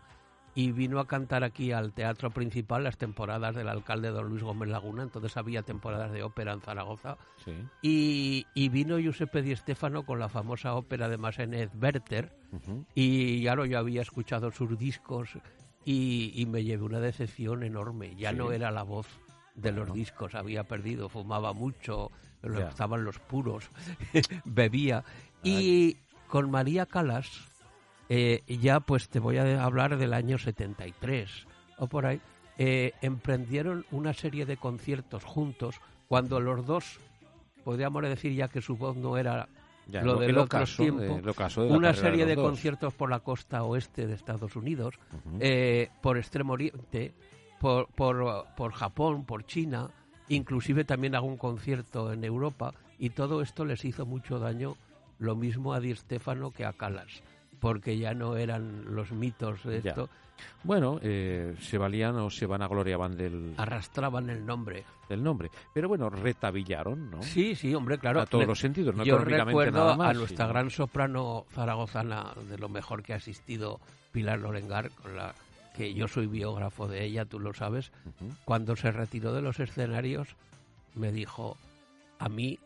y 0.56 0.72
vino 0.72 1.00
a 1.00 1.08
cantar 1.08 1.44
aquí 1.44 1.72
al 1.72 1.94
Teatro 1.94 2.30
Principal 2.32 2.84
las 2.84 2.98
temporadas 2.98 3.56
del 3.56 3.68
alcalde 3.70 4.10
don 4.10 4.30
Luis 4.30 4.44
Gómez 4.44 4.70
Laguna, 4.70 5.04
entonces 5.04 5.36
había 5.38 5.64
temporadas 5.64 6.12
de 6.12 6.24
ópera 6.24 6.54
en 6.54 6.62
Zaragoza, 6.62 7.18
Sí. 7.44 7.54
y, 7.82 8.46
y 8.54 8.70
vino 8.70 9.00
Giuseppe 9.00 9.42
Di 9.42 9.56
Stefano 9.56 10.06
con 10.06 10.20
la 10.20 10.30
famosa 10.30 10.76
ópera 10.76 11.10
de 11.10 11.18
Massenet 11.18 11.72
Werther, 11.82 12.32
Ujú. 12.52 12.86
y 12.94 13.42
claro, 13.42 13.66
yo 13.66 13.80
había 13.80 14.02
escuchado 14.04 14.52
sus 14.52 14.78
discos 14.78 15.30
y, 15.86 16.32
y 16.36 16.46
me 16.46 16.64
llevé 16.64 16.84
una 16.84 17.00
decepción 17.00 17.64
enorme. 17.64 18.16
Ya 18.16 18.30
Sí. 18.32 18.38
no 18.38 18.52
era 18.52 18.70
la 18.72 18.84
voz 18.84 19.08
de 19.56 19.72
los 19.72 19.92
discos, 19.94 20.34
había 20.36 20.64
perdido, 20.64 21.10
fumaba 21.10 21.54
mucho, 21.54 22.12
lo- 22.42 22.60
Ya. 22.60 22.70
estaban 22.70 23.04
los 23.04 23.20
puros, 23.20 23.70
bebía. 24.46 25.04
Y 25.44 25.98
con 26.28 26.50
María 26.52 26.86
Calas, 26.86 27.30
eh, 28.10 28.44
ya 28.48 28.80
pues 28.80 29.10
te 29.10 29.20
voy 29.20 29.38
a 29.38 29.64
hablar 29.64 29.98
del 29.98 30.14
año 30.14 30.38
73 30.38 31.30
o 31.78 31.88
por 31.88 32.06
ahí, 32.06 32.20
eh, 32.58 32.94
emprendieron 33.02 33.86
una 33.92 34.14
serie 34.14 34.46
de 34.46 34.58
conciertos 34.58 35.24
juntos 35.24 35.80
cuando 36.08 36.40
los 36.40 36.66
dos, 36.66 37.00
podríamos 37.64 38.04
decir 38.04 38.34
ya 38.34 38.48
que 38.48 38.62
su 38.62 38.76
voz 38.78 38.96
no 38.96 39.18
era 39.18 39.48
Ya, 39.88 40.02
lo 40.04 40.14
lo- 40.14 40.20
del 40.20 40.30
el 40.32 40.38
otro 40.38 40.66
tiempo, 40.66 41.02
eh, 41.02 41.20
el 41.20 41.30
ocaso 41.30 41.64
de 41.64 41.70
una 41.72 41.90
carrera 41.90 41.92
de 41.92 42.02
serie 42.12 42.26
los 42.26 42.30
de 42.30 42.42
conciertos 42.42 42.94
por 42.94 43.10
la 43.10 43.20
costa 43.20 43.64
oeste 43.64 44.06
de 44.08 44.14
Estados 44.14 44.56
Unidos, 44.56 44.96
eh, 45.40 45.90
por 46.02 46.18
Extremo 46.18 46.54
Oriente, 46.54 47.14
por, 47.60 47.88
por, 47.88 48.46
por 48.56 48.72
Japón, 48.74 49.26
por 49.26 49.46
China, 49.46 49.90
inclusive 50.30 50.84
también 50.84 51.16
algún 51.16 51.38
concierto 51.38 52.14
en 52.14 52.24
Europa, 52.24 52.74
y 53.00 53.10
todo 53.10 53.42
esto 53.42 53.66
les 53.66 53.84
hizo 53.86 54.06
mucho 54.06 54.38
daño, 54.40 54.76
lo 55.20 55.36
mismo 55.36 55.74
a 55.74 55.80
Di 55.80 55.96
Stefano 55.96 56.52
que 56.52 56.66
a 56.66 56.74
Calas, 56.74 57.24
porque 57.64 57.98
ya 57.98 58.14
no 58.14 58.36
eran 58.36 58.94
los 58.94 59.12
mitos 59.14 59.64
de 59.64 59.82
Ya. 59.82 59.90
esto, 59.92 60.10
Bueno, 60.64 61.00
eh, 61.02 61.56
se 61.62 61.78
valían 61.78 62.18
o 62.18 62.30
se 62.30 62.46
vanagloriaban 62.46 63.16
del, 63.16 63.54
arrastraban 63.56 64.30
el 64.30 64.46
nombre. 64.46 64.84
del 65.08 65.24
nombre. 65.24 65.50
Pero 65.74 65.88
bueno, 65.88 66.10
retabillaron, 66.10 67.10
¿no? 67.10 67.24
Sí, 67.24 67.56
sí, 67.56 67.74
hombre, 67.74 67.98
claro. 67.98 68.20
A 68.20 68.26
todos 68.26 68.42
Le- 68.44 68.48
los 68.48 68.60
sentidos, 68.60 68.94
no 68.96 69.06
Yo 69.06 69.18
recuerdo 69.20 69.80
nada 69.80 69.96
más. 69.96 70.10
a 70.10 70.14
nuestra 70.14 70.46
sino- 70.46 70.50
gran 70.50 70.70
soprano 70.70 71.46
zaragozana, 71.54 72.34
de 72.50 72.58
lo 72.58 72.68
mejor 72.68 73.02
que 73.04 73.14
ha 73.14 73.18
asistido 73.18 73.80
Pilar 74.12 74.40
Lorengar, 74.40 74.90
con 74.92 75.16
la 75.16 75.34
que 75.78 75.94
yo 75.94 76.08
soy 76.10 76.28
biógrafo 76.28 76.88
de 76.90 77.06
ella, 77.06 77.24
tú 77.26 77.40
lo 77.40 77.54
sabes, 77.54 77.92
cuando 78.44 78.76
se 78.76 78.92
retiró 78.92 79.32
de 79.34 79.42
los 79.42 79.60
escenarios, 79.62 80.36
me 80.96 81.12
dijo, 81.14 81.56
a 82.20 82.28
mí, 82.28 82.60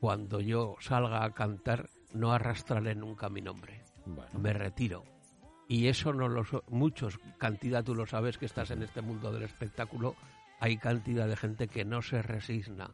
cuando 0.00 0.40
yo 0.40 0.76
salga 0.80 1.24
a 1.24 1.30
cantar, 1.30 1.88
no 2.12 2.32
arrastraré 2.32 2.94
nunca 2.94 3.28
mi 3.30 3.40
nombre, 3.40 3.80
Bueno, 4.06 4.38
me 4.38 4.52
retiro. 4.52 5.04
Y 5.68 5.88
eso 5.88 6.12
no 6.12 6.28
lo 6.28 6.44
so- 6.44 6.62
muchos, 6.68 7.18
cantidad, 7.38 7.82
tú 7.82 7.94
lo 7.94 8.06
sabes 8.06 8.36
que 8.38 8.46
estás 8.46 8.70
en 8.70 8.82
este 8.82 9.00
mundo 9.00 9.32
del 9.32 9.44
espectáculo, 9.44 10.14
hay 10.60 10.76
cantidad 10.76 11.26
de 11.26 11.36
gente 11.36 11.68
que 11.68 11.84
no 11.84 12.00
se 12.02 12.20
resigna. 12.22 12.90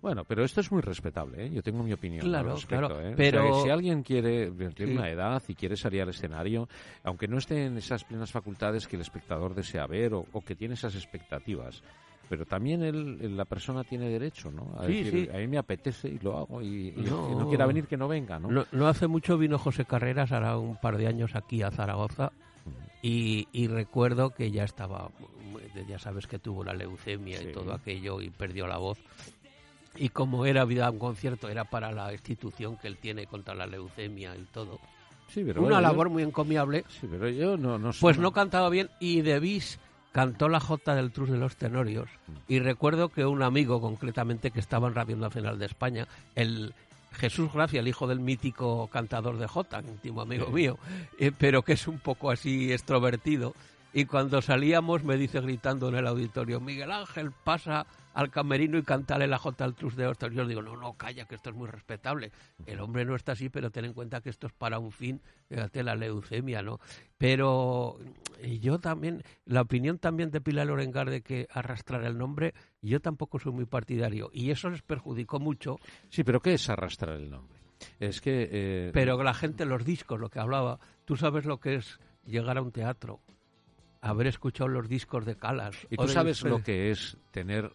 Bueno, 0.00 0.24
pero 0.24 0.44
esto 0.44 0.60
es 0.60 0.72
muy 0.72 0.80
respetable, 0.80 1.46
¿eh? 1.46 1.50
Yo 1.50 1.62
tengo 1.62 1.82
mi 1.82 1.92
opinión 1.92 2.24
Claro, 2.24 2.54
respecto, 2.54 2.88
claro, 2.88 3.00
¿eh? 3.00 3.12
O 3.12 3.16
pero- 3.16 3.54
sea, 3.54 3.62
si 3.64 3.70
alguien 3.70 4.02
quiere, 4.02 4.50
tiene 4.72 4.92
Sí. 4.92 4.98
una 4.98 5.10
edad 5.10 5.42
y 5.46 5.54
quiere 5.54 5.76
salir 5.76 6.02
al 6.02 6.08
escenario, 6.10 6.68
aunque 7.04 7.28
no 7.28 7.38
esté 7.38 7.66
en 7.66 7.76
esas 7.76 8.04
plenas 8.04 8.32
facultades 8.32 8.86
que 8.88 8.96
el 8.96 9.02
espectador 9.02 9.54
desea 9.54 9.86
ver 9.86 10.14
o, 10.14 10.24
o 10.32 10.40
que 10.40 10.56
tiene 10.56 10.74
esas 10.74 10.94
expectativas, 10.94 11.82
pero 12.28 12.44
también 12.46 12.82
él, 12.82 13.36
la 13.36 13.44
persona 13.44 13.84
tiene 13.84 14.08
derecho, 14.08 14.50
¿no? 14.50 14.74
A 14.78 14.86
Sí, 14.86 15.02
decir, 15.04 15.28
sí. 15.30 15.36
a 15.36 15.38
mí 15.38 15.46
me 15.48 15.58
apetece 15.58 16.08
y 16.08 16.18
lo 16.18 16.36
hago 16.38 16.60
y, 16.62 16.88
y 16.96 17.02
No. 17.08 17.24
el 17.24 17.28
que 17.34 17.34
no 17.42 17.48
quiera 17.48 17.66
venir 17.66 17.86
que 17.86 17.96
no 17.96 18.08
venga, 18.08 18.38
¿no? 18.38 18.50
No, 18.50 18.66
no 18.72 18.88
hace 18.88 19.06
mucho 19.06 19.38
vino 19.38 19.58
José 19.58 19.84
Carreras, 19.84 20.32
hará 20.32 20.56
un 20.58 20.76
par 20.76 20.96
de 20.96 21.06
años 21.06 21.34
aquí 21.34 21.62
a 21.62 21.70
Zaragoza, 21.70 22.32
y, 23.02 23.46
y 23.52 23.68
recuerdo 23.68 24.30
que 24.30 24.50
ya 24.50 24.64
estaba, 24.64 25.10
ya 25.88 25.98
sabes 25.98 26.26
que 26.26 26.38
tuvo 26.38 26.64
la 26.64 26.72
leucemia 26.72 27.38
Sí. 27.38 27.48
y 27.48 27.52
todo 27.52 27.72
aquello 27.72 28.20
y 28.20 28.30
perdió 28.30 28.66
la 28.66 28.78
voz. 28.78 28.98
Y 29.98 30.08
como 30.10 30.44
era 30.44 30.64
vida 30.64 30.90
un 30.90 30.98
concierto, 30.98 31.48
era 31.48 31.64
para 31.64 31.90
la 31.92 32.12
institución 32.12 32.76
que 32.76 32.88
él 32.88 32.96
tiene 32.98 33.26
contra 33.26 33.54
la 33.54 33.66
leucemia 33.66 34.36
y 34.36 34.42
todo. 34.52 34.78
Sí, 35.28 35.42
pero 35.44 35.60
Una 35.60 35.68
bueno, 35.70 35.76
yo- 35.76 35.80
labor 35.82 36.10
muy 36.10 36.22
encomiable. 36.22 36.84
Sí, 36.88 37.06
pero 37.10 37.28
yo 37.28 37.56
no, 37.56 37.78
no 37.78 37.92
sé. 37.92 38.00
Pues 38.00 38.18
no 38.18 38.32
cantaba 38.32 38.68
bien 38.68 38.90
y 39.00 39.22
De 39.22 39.40
Bis 39.40 39.78
cantó 40.16 40.48
la 40.48 40.60
Jota 40.60 40.94
del 40.94 41.12
Trus 41.12 41.28
de 41.28 41.36
los 41.36 41.56
Tenorios 41.56 42.08
y 42.48 42.58
recuerdo 42.60 43.10
que 43.10 43.26
un 43.26 43.42
amigo 43.42 43.82
concretamente 43.82 44.50
que 44.50 44.60
estaba 44.60 44.88
en 44.88 44.94
Radio 44.94 45.14
Nacional 45.14 45.58
de 45.58 45.66
España, 45.66 46.08
el 46.34 46.72
Jesús 47.12 47.52
Gracia, 47.52 47.80
el 47.80 47.88
hijo 47.88 48.06
del 48.06 48.20
mítico 48.20 48.88
cantador 48.88 49.36
de 49.36 49.46
Jota, 49.46 49.82
íntimo 49.86 50.22
amigo 50.22 50.46
mío, 50.46 50.78
eh, 51.18 51.32
pero 51.36 51.60
que 51.60 51.74
es 51.74 51.86
un 51.86 51.98
poco 51.98 52.30
así 52.30 52.72
extrovertido, 52.72 53.52
y 53.92 54.06
cuando 54.06 54.40
salíamos 54.40 55.04
me 55.04 55.18
dice 55.18 55.42
gritando 55.42 55.90
en 55.90 55.96
el 55.96 56.06
auditorio, 56.06 56.60
Miguel 56.60 56.92
Ángel, 56.92 57.30
pasa 57.44 57.84
al 58.16 58.30
camerino 58.30 58.78
y 58.78 58.82
cántale 58.82 59.26
la 59.26 59.36
Jota 59.36 59.64
al 59.64 59.74
Trus 59.74 59.94
de 59.94 60.10
Tenorios. 60.14 60.34
Yo 60.34 60.48
digo, 60.48 60.62
no, 60.62 60.74
no, 60.74 60.94
calla, 60.94 61.26
que 61.26 61.34
esto 61.34 61.50
es 61.50 61.56
muy 61.56 61.68
respetable. 61.68 62.32
El 62.64 62.80
hombre 62.80 63.04
no 63.04 63.14
está 63.14 63.32
así, 63.32 63.50
pero 63.50 63.70
ten 63.70 63.84
en 63.84 63.92
cuenta 63.92 64.22
que 64.22 64.30
esto 64.30 64.46
es 64.46 64.54
para 64.54 64.78
un 64.78 64.90
fin, 64.90 65.20
fíjate, 65.50 65.82
la 65.82 65.94
leucemia, 65.94 66.62
¿no? 66.62 66.80
Pero 67.18 67.98
yo 68.58 68.78
también, 68.78 69.22
la 69.44 69.60
opinión 69.60 69.98
también 69.98 70.30
de 70.30 70.40
Pilar 70.40 70.66
Lorengar 70.66 71.10
de 71.10 71.20
que 71.20 71.46
arrastrar 71.50 72.04
el 72.04 72.16
nombre, 72.16 72.54
yo 72.80 73.00
tampoco 73.00 73.38
soy 73.38 73.52
muy 73.52 73.66
partidario. 73.66 74.30
Y 74.32 74.50
eso 74.50 74.70
les 74.70 74.80
perjudicó 74.80 75.38
mucho, 75.38 75.78
Sí, 76.08 76.24
pero 76.24 76.40
¿qué 76.40 76.54
es 76.54 76.70
arrastrar 76.70 77.16
el 77.16 77.30
nombre? 77.30 77.58
Es 78.00 78.22
que... 78.22 78.48
eh, 78.50 78.90
pero 78.94 79.22
la 79.22 79.34
gente, 79.34 79.66
los 79.66 79.84
discos, 79.84 80.18
lo 80.18 80.30
que 80.30 80.40
hablaba, 80.40 80.80
tú 81.04 81.16
sabes 81.16 81.44
lo 81.44 81.60
que 81.60 81.74
es 81.74 82.00
llegar 82.24 82.56
a 82.56 82.62
un 82.62 82.72
teatro, 82.72 83.20
haber 84.00 84.28
escuchado 84.28 84.68
los 84.68 84.88
discos 84.88 85.26
de 85.26 85.36
Calas. 85.36 85.76
Y 85.90 85.96
tú 85.96 86.08
sabes 86.08 86.42
lo 86.44 86.62
que 86.62 86.90
es 86.90 87.18
tener 87.30 87.72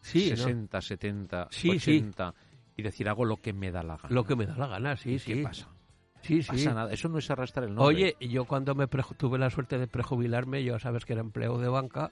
Sí, 0.00 0.30
¿no? 0.30 0.36
60, 0.36 0.80
70, 0.80 1.48
Sí, 1.50 1.78
sí. 1.78 1.98
80 1.98 2.34
y 2.76 2.82
decir 2.82 3.08
hago 3.08 3.24
lo 3.24 3.36
que 3.36 3.52
me 3.52 3.70
da 3.70 3.82
la 3.82 3.96
gana. 3.96 4.14
Lo 4.14 4.24
que 4.24 4.36
me 4.36 4.46
da 4.46 4.56
la 4.56 4.66
gana, 4.66 4.96
sí, 4.96 5.14
¿Y 5.14 5.18
sí. 5.18 5.34
¿Qué 5.34 5.42
pasa? 5.42 5.68
Sí, 6.22 6.42
sí. 6.42 6.48
Pasa 6.48 6.74
nada. 6.74 6.92
Eso 6.92 7.08
no 7.08 7.18
es 7.18 7.30
arrastrar 7.30 7.66
el 7.66 7.74
nombre. 7.74 7.94
Oye, 7.94 8.16
yo 8.20 8.44
cuando 8.44 8.74
me 8.74 8.86
tuve 8.86 9.38
la 9.38 9.50
suerte 9.50 9.78
de 9.78 9.86
prejubilarme, 9.86 10.62
yo 10.62 10.78
sabes 10.78 11.04
que 11.04 11.14
era 11.14 11.22
empleo 11.22 11.58
de 11.58 11.68
banca 11.68 12.10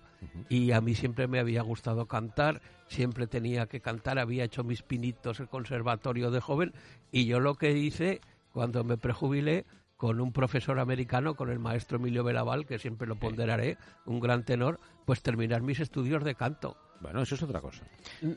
y 0.49 0.73
a 0.73 0.81
mí 0.81 0.95
siempre 0.95 1.29
me 1.29 1.39
había 1.39 1.63
gustado 1.63 2.07
cantar, 2.07 2.63
siempre 2.87 3.27
tenía 3.27 3.67
que 3.67 3.81
cantar, 3.81 4.19
había 4.19 4.45
hecho 4.45 4.65
mis 4.65 4.83
pinitos 4.83 5.41
el 5.41 5.49
conservatorio 5.49 6.31
de 6.31 6.41
joven 6.41 6.73
y 7.13 7.27
yo 7.27 7.39
lo 7.41 7.57
que 7.57 7.73
hice 7.73 8.21
cuando 8.53 8.83
me 8.83 8.97
prejubilé 8.97 9.67
con 9.99 10.21
un 10.21 10.33
profesor 10.33 10.79
americano, 10.79 11.35
con 11.35 11.51
el 11.51 11.59
maestro 11.59 11.99
Emilio 11.99 12.23
Belaval, 12.25 12.67
que 12.67 12.79
siempre 12.79 13.09
lo 13.09 13.17
ponderaré, 13.17 13.77
un 14.07 14.21
gran 14.21 14.45
tenor, 14.45 14.79
pues 15.05 15.23
terminar 15.23 15.61
mis 15.61 15.81
estudios 15.81 16.23
de 16.25 16.37
canto. 16.37 16.77
Bueno, 17.01 17.23
eso 17.23 17.35
es 17.37 17.43
otra 17.43 17.61
cosa. 17.61 17.85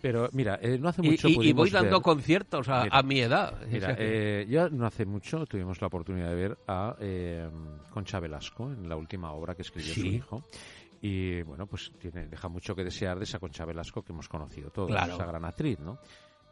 Pero 0.02 0.30
mira, 0.34 0.60
eh, 0.62 0.78
no 0.80 0.90
hace 0.90 1.02
mucho 1.02 1.28
y- 1.28 1.32
y 1.32 1.36
pudimos 1.36 1.62
voy 1.64 1.70
dando 1.72 1.98
ver- 1.98 2.02
conciertos 2.04 2.70
a, 2.70 2.84
Mira, 2.84 2.98
a 2.98 3.04
mi 3.04 3.20
edad. 3.20 3.66
Mira, 3.68 3.96
eh, 3.98 4.46
ya 4.48 4.70
no 4.70 4.86
hace 4.86 5.06
mucho 5.06 5.46
tuvimos 5.48 5.82
la 5.82 5.88
oportunidad 5.88 6.30
de 6.30 6.36
ver 6.36 6.58
a 6.68 6.96
eh, 7.00 7.50
Concha 7.90 8.20
Velasco 8.20 8.72
en 8.72 8.88
la 8.88 8.96
última 8.96 9.32
obra 9.32 9.56
que 9.56 9.64
escribió 9.64 9.94
su 9.94 10.06
hijo. 10.06 10.44
Y 11.02 11.42
bueno, 11.42 11.66
pues 11.66 11.92
tiene, 11.98 12.28
deja 12.28 12.48
mucho 12.50 12.76
que 12.76 12.84
desear 12.84 13.18
de 13.18 13.24
esa 13.24 13.40
Concha 13.40 13.66
Velasco 13.66 14.04
que 14.04 14.12
hemos 14.12 14.30
conocido 14.30 14.70
todos, 14.70 14.92
Claro. 14.92 15.14
esa 15.16 15.26
gran 15.26 15.44
actriz, 15.46 15.80
¿no? 15.80 15.98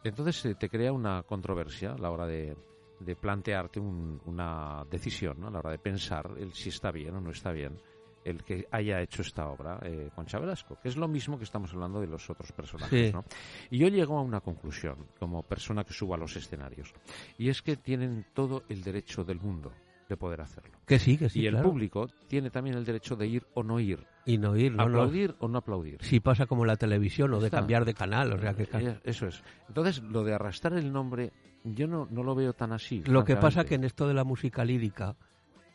Entonces 0.03 0.43
eh, 0.45 0.55
te 0.55 0.69
crea 0.69 0.91
una 0.91 1.21
controversia 1.23 1.91
a 1.91 1.97
la 1.99 2.09
hora 2.09 2.25
de, 2.25 2.55
de 2.99 3.15
plantearte 3.15 3.79
un- 3.79 4.19
una 4.25 4.83
decisión, 4.89 5.39
¿no? 5.39 5.47
a 5.49 5.51
la 5.51 5.59
hora 5.59 5.71
de 5.71 5.77
pensar 5.77 6.31
el 6.39 6.53
si 6.53 6.69
está 6.69 6.89
bien 6.91 7.15
o 7.15 7.21
no 7.21 7.29
está 7.29 7.51
bien 7.51 7.77
el 8.25 8.43
que 8.43 8.67
haya 8.71 9.01
hecho 9.01 9.21
esta 9.21 9.47
obra 9.49 9.79
eh, 9.83 10.09
Concha 10.15 10.39
Velasco, 10.39 10.77
que 10.81 10.89
es 10.89 10.97
lo 10.97 11.07
mismo 11.07 11.37
que 11.37 11.43
estamos 11.43 11.73
hablando 11.73 11.99
de 12.01 12.07
los 12.07 12.29
otros 12.29 12.51
personajes, 12.51 13.07
Sí. 13.07 13.13
¿no? 13.13 13.23
Y 13.69 13.77
yo 13.79 13.87
llego 13.87 14.17
a 14.17 14.21
una 14.21 14.41
conclusión 14.41 14.95
como 15.19 15.43
persona 15.43 15.83
que 15.83 15.93
subo 15.93 16.13
a 16.13 16.17
los 16.17 16.35
escenarios, 16.35 16.93
y 17.37 17.49
es 17.49 17.61
que 17.61 17.75
tienen 17.77 18.25
todo 18.33 18.63
el 18.69 18.83
derecho 18.83 19.23
del 19.23 19.39
mundo 19.39 19.71
de 20.07 20.17
poder 20.17 20.41
hacerlo. 20.41 20.71
que 20.87 20.97
sí, 20.97 21.17
que 21.17 21.29
sí. 21.29 21.41
y 21.41 21.45
el 21.45 21.53
claro. 21.53 21.69
público 21.69 22.07
tiene 22.27 22.49
también 22.49 22.75
el 22.75 22.83
derecho 22.83 23.15
de 23.15 23.27
ir 23.27 23.45
o 23.53 23.61
no 23.61 23.79
ir, 23.79 24.07
Y 24.25 24.39
no 24.39 24.57
ir, 24.57 24.71
no, 24.71 24.77
no. 24.89 25.01
aplaudir 25.01 25.35
o 25.39 25.47
no 25.47 25.59
aplaudir. 25.59 25.99
Si 26.01 26.19
pasa 26.19 26.47
como 26.47 26.65
la 26.65 26.77
televisión 26.77 27.31
o 27.35 27.39
de 27.39 27.51
cambiar 27.51 27.85
de 27.85 27.93
canal, 27.93 28.33
o 28.33 28.39
sea 28.39 28.55
que 28.55 28.63
Eh, 28.63 28.99
Eso 29.03 29.27
es. 29.27 29.43
Entonces, 29.67 30.01
lo 30.01 30.23
de 30.23 30.33
arrastrar 30.33 30.73
el 30.73 30.91
nombre, 30.91 31.31
yo 31.63 31.85
no, 31.85 32.07
no 32.09 32.23
lo 32.23 32.33
veo 32.33 32.53
tan 32.53 32.71
así. 32.71 33.03
Lo 33.05 33.23
que 33.23 33.35
pasa 33.35 33.65
que 33.65 33.75
en 33.75 33.83
esto 33.83 34.07
de 34.07 34.15
la 34.15 34.23
música 34.23 34.65
lírica, 34.65 35.15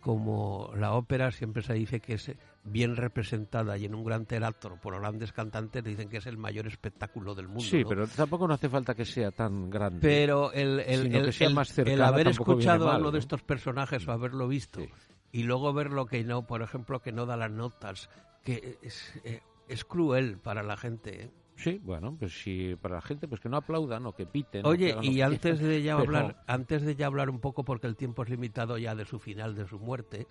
como 0.04 0.70
la 0.76 0.92
ópera 0.92 1.30
siempre 1.32 1.62
se 1.62 1.72
dice 1.72 1.98
que 1.98 2.14
es 2.14 2.30
bien 2.62 2.94
representada 2.94 3.78
y 3.78 3.86
en 3.86 3.94
un 3.94 4.04
gran 4.04 4.26
teatro 4.26 4.78
por 4.80 5.00
grandes 5.00 5.32
cantantes 5.32 5.82
dicen 5.82 6.10
que 6.10 6.18
es 6.18 6.26
el 6.26 6.36
mayor 6.36 6.66
espectáculo 6.66 7.34
del 7.34 7.48
mundo. 7.48 7.62
Sí, 7.64 7.82
¿no? 7.82 7.88
pero 7.88 8.06
tampoco 8.06 8.46
no 8.46 8.52
hace 8.52 8.68
falta 8.68 8.94
que 8.94 9.06
sea 9.06 9.30
tan 9.30 9.70
grande. 9.70 10.00
Pero 10.02 10.52
el, 10.52 10.80
el, 10.80 11.06
el- 11.14 11.32
el- 11.40 11.54
más 11.54 11.70
el 11.70 11.74
cercana 11.86 12.08
haber 12.08 12.28
escuchado 12.28 12.84
mal, 12.86 12.96
a 12.96 12.98
uno 12.98 13.10
de 13.12 13.18
estos 13.18 13.42
personajes 13.42 14.06
o 14.06 14.12
haberlo 14.12 14.46
visto 14.46 14.80
Sí. 14.80 14.90
y 15.32 15.42
luego 15.44 15.72
ver 15.72 15.90
lo 15.90 16.04
que 16.04 16.22
no, 16.22 16.46
por 16.46 16.60
ejemplo, 16.60 17.00
que 17.00 17.10
no 17.12 17.24
da 17.24 17.38
las 17.38 17.50
notas, 17.50 18.10
que 18.44 18.76
es, 18.82 19.14
eh, 19.24 19.40
es 19.68 19.86
cruel 19.86 20.36
para 20.36 20.62
la 20.62 20.76
gente. 20.76 21.22
¿eh? 21.24 21.30
Sí, 21.56 21.80
bueno, 21.82 22.16
pues 22.18 22.32
si 22.42 22.74
para 22.80 22.96
la 22.96 23.00
gente, 23.02 23.28
pues 23.28 23.40
que 23.40 23.48
no 23.48 23.56
aplaudan 23.56 24.04
o 24.06 24.12
que 24.12 24.26
piten. 24.26 24.62
que 24.62 24.68
Oye, 24.68 24.96
y 25.02 25.20
antes 25.20 25.60
de 25.60 25.82
ya 25.82 25.96
Pero- 25.98 26.16
hablar, 26.18 26.44
antes 26.46 26.82
de 26.82 26.96
ya 26.96 27.06
hablar 27.06 27.30
un 27.30 27.40
poco, 27.40 27.64
porque 27.64 27.86
el 27.86 27.96
tiempo 27.96 28.22
es 28.24 28.28
limitado 28.30 28.76
ya 28.78 28.94
de 28.94 29.04
su 29.04 29.18
final, 29.18 29.54
de 29.54 29.66
su 29.68 29.78
muerte, 29.78 30.26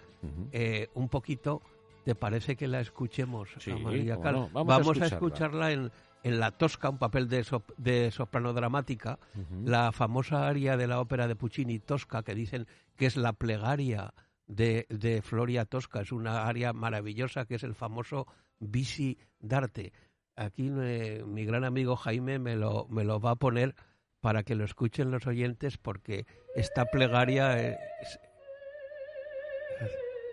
eh, 0.52 0.90
un 0.96 1.08
poquito, 1.10 1.62
¿te 2.04 2.14
parece 2.16 2.56
que 2.58 2.68
la 2.68 2.82
escuchemos 2.82 3.50
Sí, 3.60 3.72
a 3.72 3.78
María 3.78 4.20
Cal? 4.20 4.36
no. 4.36 4.50
Vamos 4.50 4.74
a 4.76 4.80
escucharla. 4.82 5.08
escucharla 5.16 5.72
en, 5.72 5.92
en 6.24 6.40
La 6.40 6.52
Tosca, 6.52 6.90
un 6.90 6.98
papel 6.98 7.30
de, 7.30 7.44
sop- 7.46 7.74
de 7.78 8.12
soprano 8.12 8.52
dramática, 8.54 9.18
la 9.64 9.92
famosa 9.94 10.48
aria 10.48 10.76
de 10.78 10.88
la 10.88 11.00
ópera 11.00 11.28
de 11.28 11.36
Puccini, 11.38 11.80
Tosca, 11.80 12.24
que 12.24 12.36
dicen 12.36 12.68
que 12.98 13.06
es 13.06 13.16
la 13.16 13.32
plegaria 13.34 14.14
de, 14.46 14.86
de 14.90 15.22
Floria 15.22 15.64
Tosca, 15.66 16.02
es 16.02 16.12
una 16.12 16.46
aria 16.46 16.74
maravillosa 16.74 17.46
que 17.46 17.56
es 17.56 17.64
el 17.64 17.76
famoso 17.76 18.28
Visi 18.60 19.18
d'arte. 19.40 19.92
Aquí 20.36 20.72
eh, 20.82 21.24
mi 21.26 21.46
gran 21.46 21.64
amigo 21.64 21.96
Jaime 21.96 22.40
me 22.40 22.56
lo, 22.56 22.88
me 22.90 23.04
lo 23.04 23.20
va 23.20 23.32
a 23.32 23.36
poner 23.36 23.76
para 24.22 24.44
que 24.44 24.56
lo 24.56 24.64
escuchen 24.64 25.12
los 25.12 25.28
oyentes 25.28 25.78
porque 25.78 26.26
esta 26.56 26.86
plegaria 26.86 27.60
es, 27.60 28.20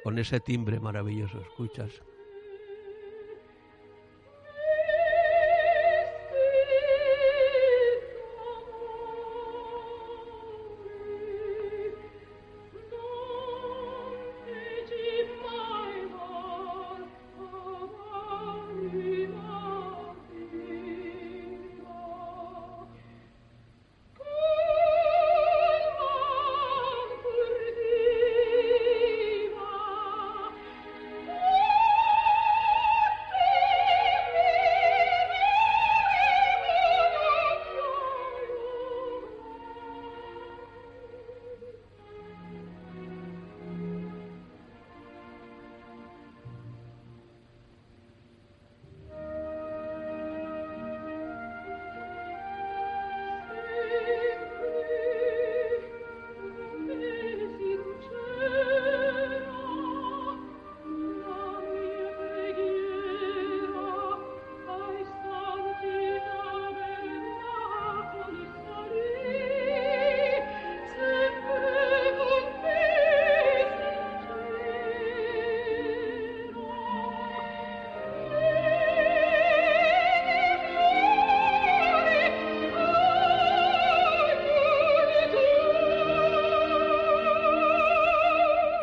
con 0.05 0.19
ese 0.19 0.41
timbre 0.41 0.81
maravilloso, 0.81 1.41
escuchas. 1.41 2.03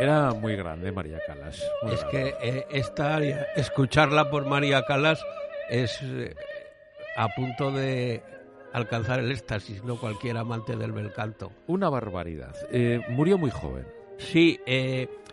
Era 0.08 0.32
muy 0.32 0.56
grande 0.56 0.90
María 0.94 1.20
Calas. 1.28 1.62
es 1.92 2.02
que 2.06 2.34
eh, 2.42 2.66
esta 2.72 3.18
área, 3.18 3.46
escucharla 3.58 4.30
por 4.30 4.46
María 4.46 4.86
Calas 4.86 5.22
es 5.70 6.00
eh, 6.02 6.34
a 7.18 7.28
punto 7.36 7.72
de 7.72 8.24
alcanzar 8.72 9.20
el 9.20 9.30
éxtasis, 9.30 9.84
no 9.84 10.00
cualquier 10.00 10.38
amante 10.38 10.78
del 10.78 10.94
bel 10.94 11.12
canto. 11.12 11.52
Una 11.68 11.90
barbaridad. 11.90 12.56
Eh, 12.72 13.02
murió 13.10 13.38
muy 13.38 13.52
joven. 13.52 13.86
Sí, 14.18 14.58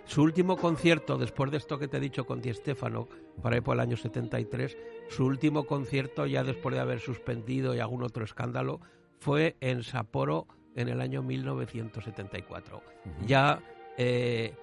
su 0.06 0.24
último 0.24 0.56
concierto, 0.56 1.18
después 1.18 1.52
de 1.52 1.58
esto 1.58 1.78
que 1.78 1.86
te 1.86 1.98
he 1.98 2.00
dicho 2.00 2.26
con 2.26 2.40
Di 2.40 2.52
Stefano, 2.52 3.06
para 3.40 3.54
ahí 3.54 3.60
por 3.60 3.76
el 3.76 3.80
año 3.80 3.96
73, 3.96 4.76
su 5.08 5.24
último 5.24 5.66
concierto, 5.66 6.26
ya 6.26 6.42
después 6.42 6.74
de 6.74 6.80
haber 6.80 6.98
suspendido 6.98 7.76
y 7.76 7.78
algún 7.78 8.02
otro 8.02 8.24
escándalo, 8.24 8.80
fue 9.20 9.54
en 9.60 9.84
Sapporo 9.84 10.48
en 10.74 10.88
el 10.88 11.00
año 11.00 11.22
1974. 11.22 12.82
Ya 13.24 13.62
eh, 13.96 14.54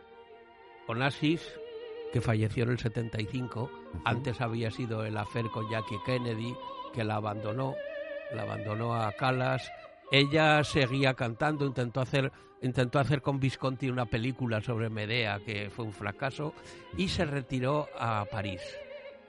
Onassis, 0.87 1.41
que 2.11 2.21
falleció 2.21 2.63
en 2.63 2.71
el 2.71 2.79
75, 2.79 3.71
antes 4.03 4.41
había 4.41 4.71
sido 4.71 5.05
el 5.05 5.17
afer 5.17 5.47
con 5.47 5.69
Jackie 5.69 5.99
Kennedy, 6.05 6.53
que 6.93 7.03
la 7.03 7.15
abandonó, 7.15 7.75
la 8.33 8.43
abandonó 8.43 8.95
a 8.95 9.11
Calas. 9.13 9.71
Ella 10.11 10.63
seguía 10.63 11.13
cantando, 11.13 11.65
intentó 11.65 12.01
hacer, 12.01 12.31
intentó 12.61 12.99
hacer 12.99 13.21
con 13.21 13.39
Visconti 13.39 13.89
una 13.89 14.05
película 14.05 14.59
sobre 14.61 14.89
Medea, 14.89 15.39
que 15.45 15.69
fue 15.69 15.85
un 15.85 15.93
fracaso, 15.93 16.53
y 16.97 17.07
se 17.07 17.25
retiró 17.25 17.87
a 17.97 18.25
París. 18.29 18.61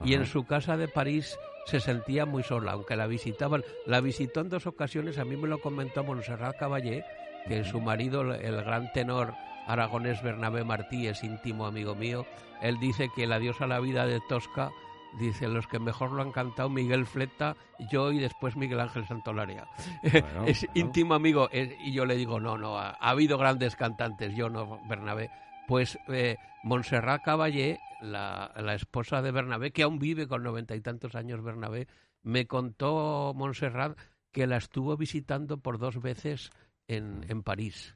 Y 0.03 0.15
en 0.15 0.25
su 0.25 0.45
casa 0.45 0.75
de 0.75 0.89
París 0.89 1.37
se 1.65 1.79
sentía 1.79 2.25
muy 2.25 2.43
sola, 2.43 2.73
aunque 2.73 2.97
la 2.97 3.07
visitaban. 3.07 3.63
La 3.85 4.01
visitó 4.01 4.41
en 4.41 4.49
dos 4.49 4.67
ocasiones, 4.67 5.17
a 5.17 5.23
mí 5.23 5.37
me 5.37 5.47
lo 5.47 5.61
comentó 5.61 6.03
Montserrat 6.03 6.57
Caballé, 6.57 7.05
que 7.47 7.63
su 7.63 7.79
marido, 7.79 8.33
el 8.33 8.63
gran 8.63 8.91
tenor 8.91 9.33
aragonés 9.67 10.21
Bernabé 10.21 10.63
Martí 10.63 11.07
es 11.07 11.23
íntimo 11.23 11.65
amigo 11.65 11.95
mío. 11.95 12.25
Él 12.61 12.79
dice 12.79 13.09
que 13.15 13.23
el 13.23 13.33
adiós 13.33 13.61
a 13.61 13.67
la 13.67 13.79
vida 13.79 14.05
de 14.05 14.21
Tosca, 14.29 14.71
dice, 15.19 15.47
los 15.47 15.67
que 15.67 15.79
mejor 15.79 16.11
lo 16.11 16.21
han 16.21 16.31
cantado 16.31 16.69
Miguel 16.69 17.05
Fleta, 17.05 17.55
yo 17.91 18.11
y 18.11 18.19
después 18.19 18.55
Miguel 18.55 18.79
Ángel 18.79 19.05
Santolaria. 19.05 19.67
es 20.47 20.65
íntimo 20.73 21.13
amigo. 21.13 21.49
y 21.51 21.91
yo 21.91 22.05
le 22.05 22.15
digo, 22.15 22.39
no, 22.39 22.57
no, 22.57 22.77
ha, 22.77 22.91
habido 22.91 23.37
grandes 23.37 23.75
cantantes, 23.75 24.35
yo 24.35 24.49
no, 24.49 24.79
Bernabé. 24.87 25.29
Pues 25.67 25.97
eh, 26.09 26.37
Montserrat 26.63 27.23
Caballé, 27.23 27.79
la, 28.01 28.51
esposa 28.75 29.21
de 29.21 29.31
Bernabé, 29.31 29.71
que 29.71 29.83
aún 29.83 29.99
vive 29.99 30.27
con 30.27 30.43
noventa 30.43 30.75
y 30.75 30.81
tantos 30.81 31.15
años 31.15 31.41
Bernabé, 31.41 31.87
me 32.21 32.47
contó 32.47 33.33
Montserrat 33.35 33.97
que 34.31 34.47
la 34.47 34.57
estuvo 34.57 34.97
visitando 34.97 35.57
por 35.57 35.77
dos 35.77 36.01
veces 36.01 36.49
en, 36.87 37.25
en 37.29 37.43
París 37.43 37.95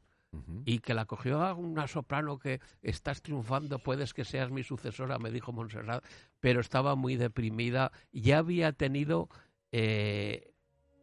y 0.65 0.79
que 0.79 0.93
la 0.93 1.05
cogió 1.05 1.41
a 1.41 1.53
una 1.53 1.87
soprano 1.87 2.39
que 2.39 2.59
estás 2.81 3.21
triunfando, 3.21 3.79
puedes 3.79 4.13
que 4.13 4.25
seas 4.25 4.51
mi 4.51 4.63
sucesora, 4.63 5.19
me 5.19 5.31
dijo 5.31 5.51
Montserrat, 5.51 6.03
pero 6.39 6.61
estaba 6.61 6.95
muy 6.95 7.15
deprimida. 7.15 7.91
Ya 8.11 8.39
había 8.39 8.71
tenido 8.73 9.29
eh, 9.71 10.53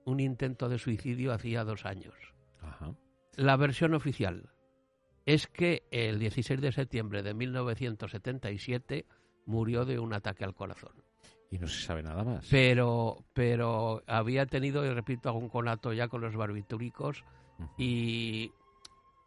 un 0.04 0.20
intento 0.20 0.68
de 0.68 0.78
suicidio 0.78 1.32
hacía 1.32 1.64
dos 1.64 1.84
años. 1.84 2.14
La 3.36 3.56
versión 3.56 3.94
oficial 3.94 4.50
es 5.26 5.46
que 5.46 5.82
el 5.90 6.18
16 6.18 6.60
de 6.60 6.72
septiembre 6.72 7.22
de 7.22 7.34
1977 7.34 9.06
murió 9.46 9.84
de 9.84 9.98
un 9.98 10.12
ataque 10.12 10.44
al 10.44 10.54
corazón. 10.54 10.92
Y 11.50 11.58
no 11.58 11.66
se 11.66 11.82
sabe 11.82 12.02
nada 12.02 12.24
más. 12.24 12.46
Pero, 12.50 13.24
pero 13.32 14.02
había 14.06 14.46
tenido, 14.46 14.84
y 14.84 14.90
repito, 14.90 15.28
algún 15.28 15.48
conato 15.48 15.92
ya 15.92 16.08
con 16.08 16.20
los 16.20 16.36
barbitúricos 16.36 17.24
y 17.78 18.52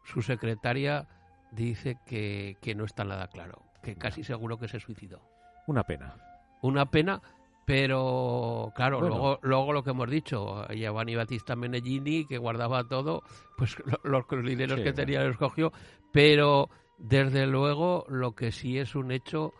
su 0.08 0.22
secretaria 0.22 1.06
dice 1.52 1.98
que, 2.06 2.56
no 2.74 2.84
está 2.84 3.04
nada 3.04 3.28
claro, 3.28 3.62
que 3.82 3.96
casi 3.96 4.24
seguro 4.24 4.58
que 4.58 4.68
se 4.68 4.80
suicidó. 4.80 5.20
Una 5.66 5.84
pena. 5.84 6.16
Una 6.62 6.86
pena, 6.86 7.20
pero 7.66 8.72
claro, 8.74 9.00
luego, 9.00 9.38
luego 9.42 9.72
lo 9.72 9.82
que 9.82 9.90
hemos 9.90 10.10
dicho, 10.10 10.66
Giovanni 10.68 11.14
Battista 11.14 11.56
Menellini, 11.56 12.26
que 12.26 12.38
guardaba 12.38 12.84
todo, 12.88 13.22
pues 13.56 13.76
los, 14.02 14.24
dineros 14.44 14.80
que 14.80 14.92
tenía 14.92 15.22
los 15.24 15.36
cogió, 15.36 15.72
pero 16.10 16.70
desde 16.96 17.46
luego 17.46 18.06
lo 18.08 18.34
que 18.34 18.50
sí 18.50 18.78
es 18.78 18.94
un 18.94 19.12
hecho 19.12 19.52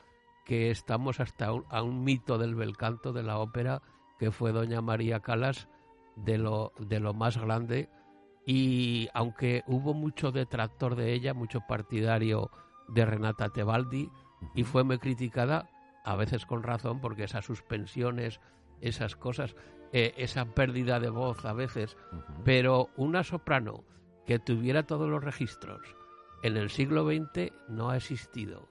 que 0.46 0.70
estamos 0.70 1.20
hasta 1.20 1.48
a 1.48 1.82
un 1.82 2.04
mito 2.04 2.38
del 2.38 2.54
bel 2.54 2.76
canto 2.76 3.12
de 3.12 3.22
la 3.22 3.38
ópera, 3.38 3.82
que 4.18 4.30
fue 4.30 4.52
doña 4.52 4.80
María 4.80 5.20
Calas, 5.20 5.68
de 6.16 6.38
lo, 6.38 6.72
de 6.78 6.98
lo 7.00 7.12
más 7.14 7.36
grande 7.36 7.90
y 8.50 9.10
aunque 9.12 9.62
hubo 9.66 9.92
mucho 9.92 10.32
detractor 10.32 10.96
de 10.96 11.12
ella, 11.12 11.34
mucho 11.34 11.60
partidario 11.68 12.50
de 12.88 13.04
Renata 13.04 13.50
Tebaldi, 13.50 14.10
y 14.54 14.64
fue 14.64 14.84
muy 14.84 14.96
criticada, 14.96 15.68
a 16.02 16.16
veces 16.16 16.46
con 16.46 16.62
razón, 16.62 17.02
porque 17.02 17.24
esas 17.24 17.44
suspensiones, 17.44 18.40
esas 18.80 19.16
cosas, 19.16 19.54
eh, 19.92 20.14
esa 20.16 20.46
pérdida 20.46 20.98
de 20.98 21.10
voz 21.10 21.44
a 21.44 21.52
veces, 21.52 21.98
pero 22.42 22.88
una 22.96 23.22
soprano 23.22 23.84
que 24.24 24.38
tuviera 24.38 24.84
todos 24.84 25.10
los 25.10 25.22
registros 25.22 25.82
en 26.42 26.56
el 26.56 26.70
siglo 26.70 27.04
XX 27.04 27.52
no 27.68 27.90
ha 27.90 27.98
existido. 27.98 28.66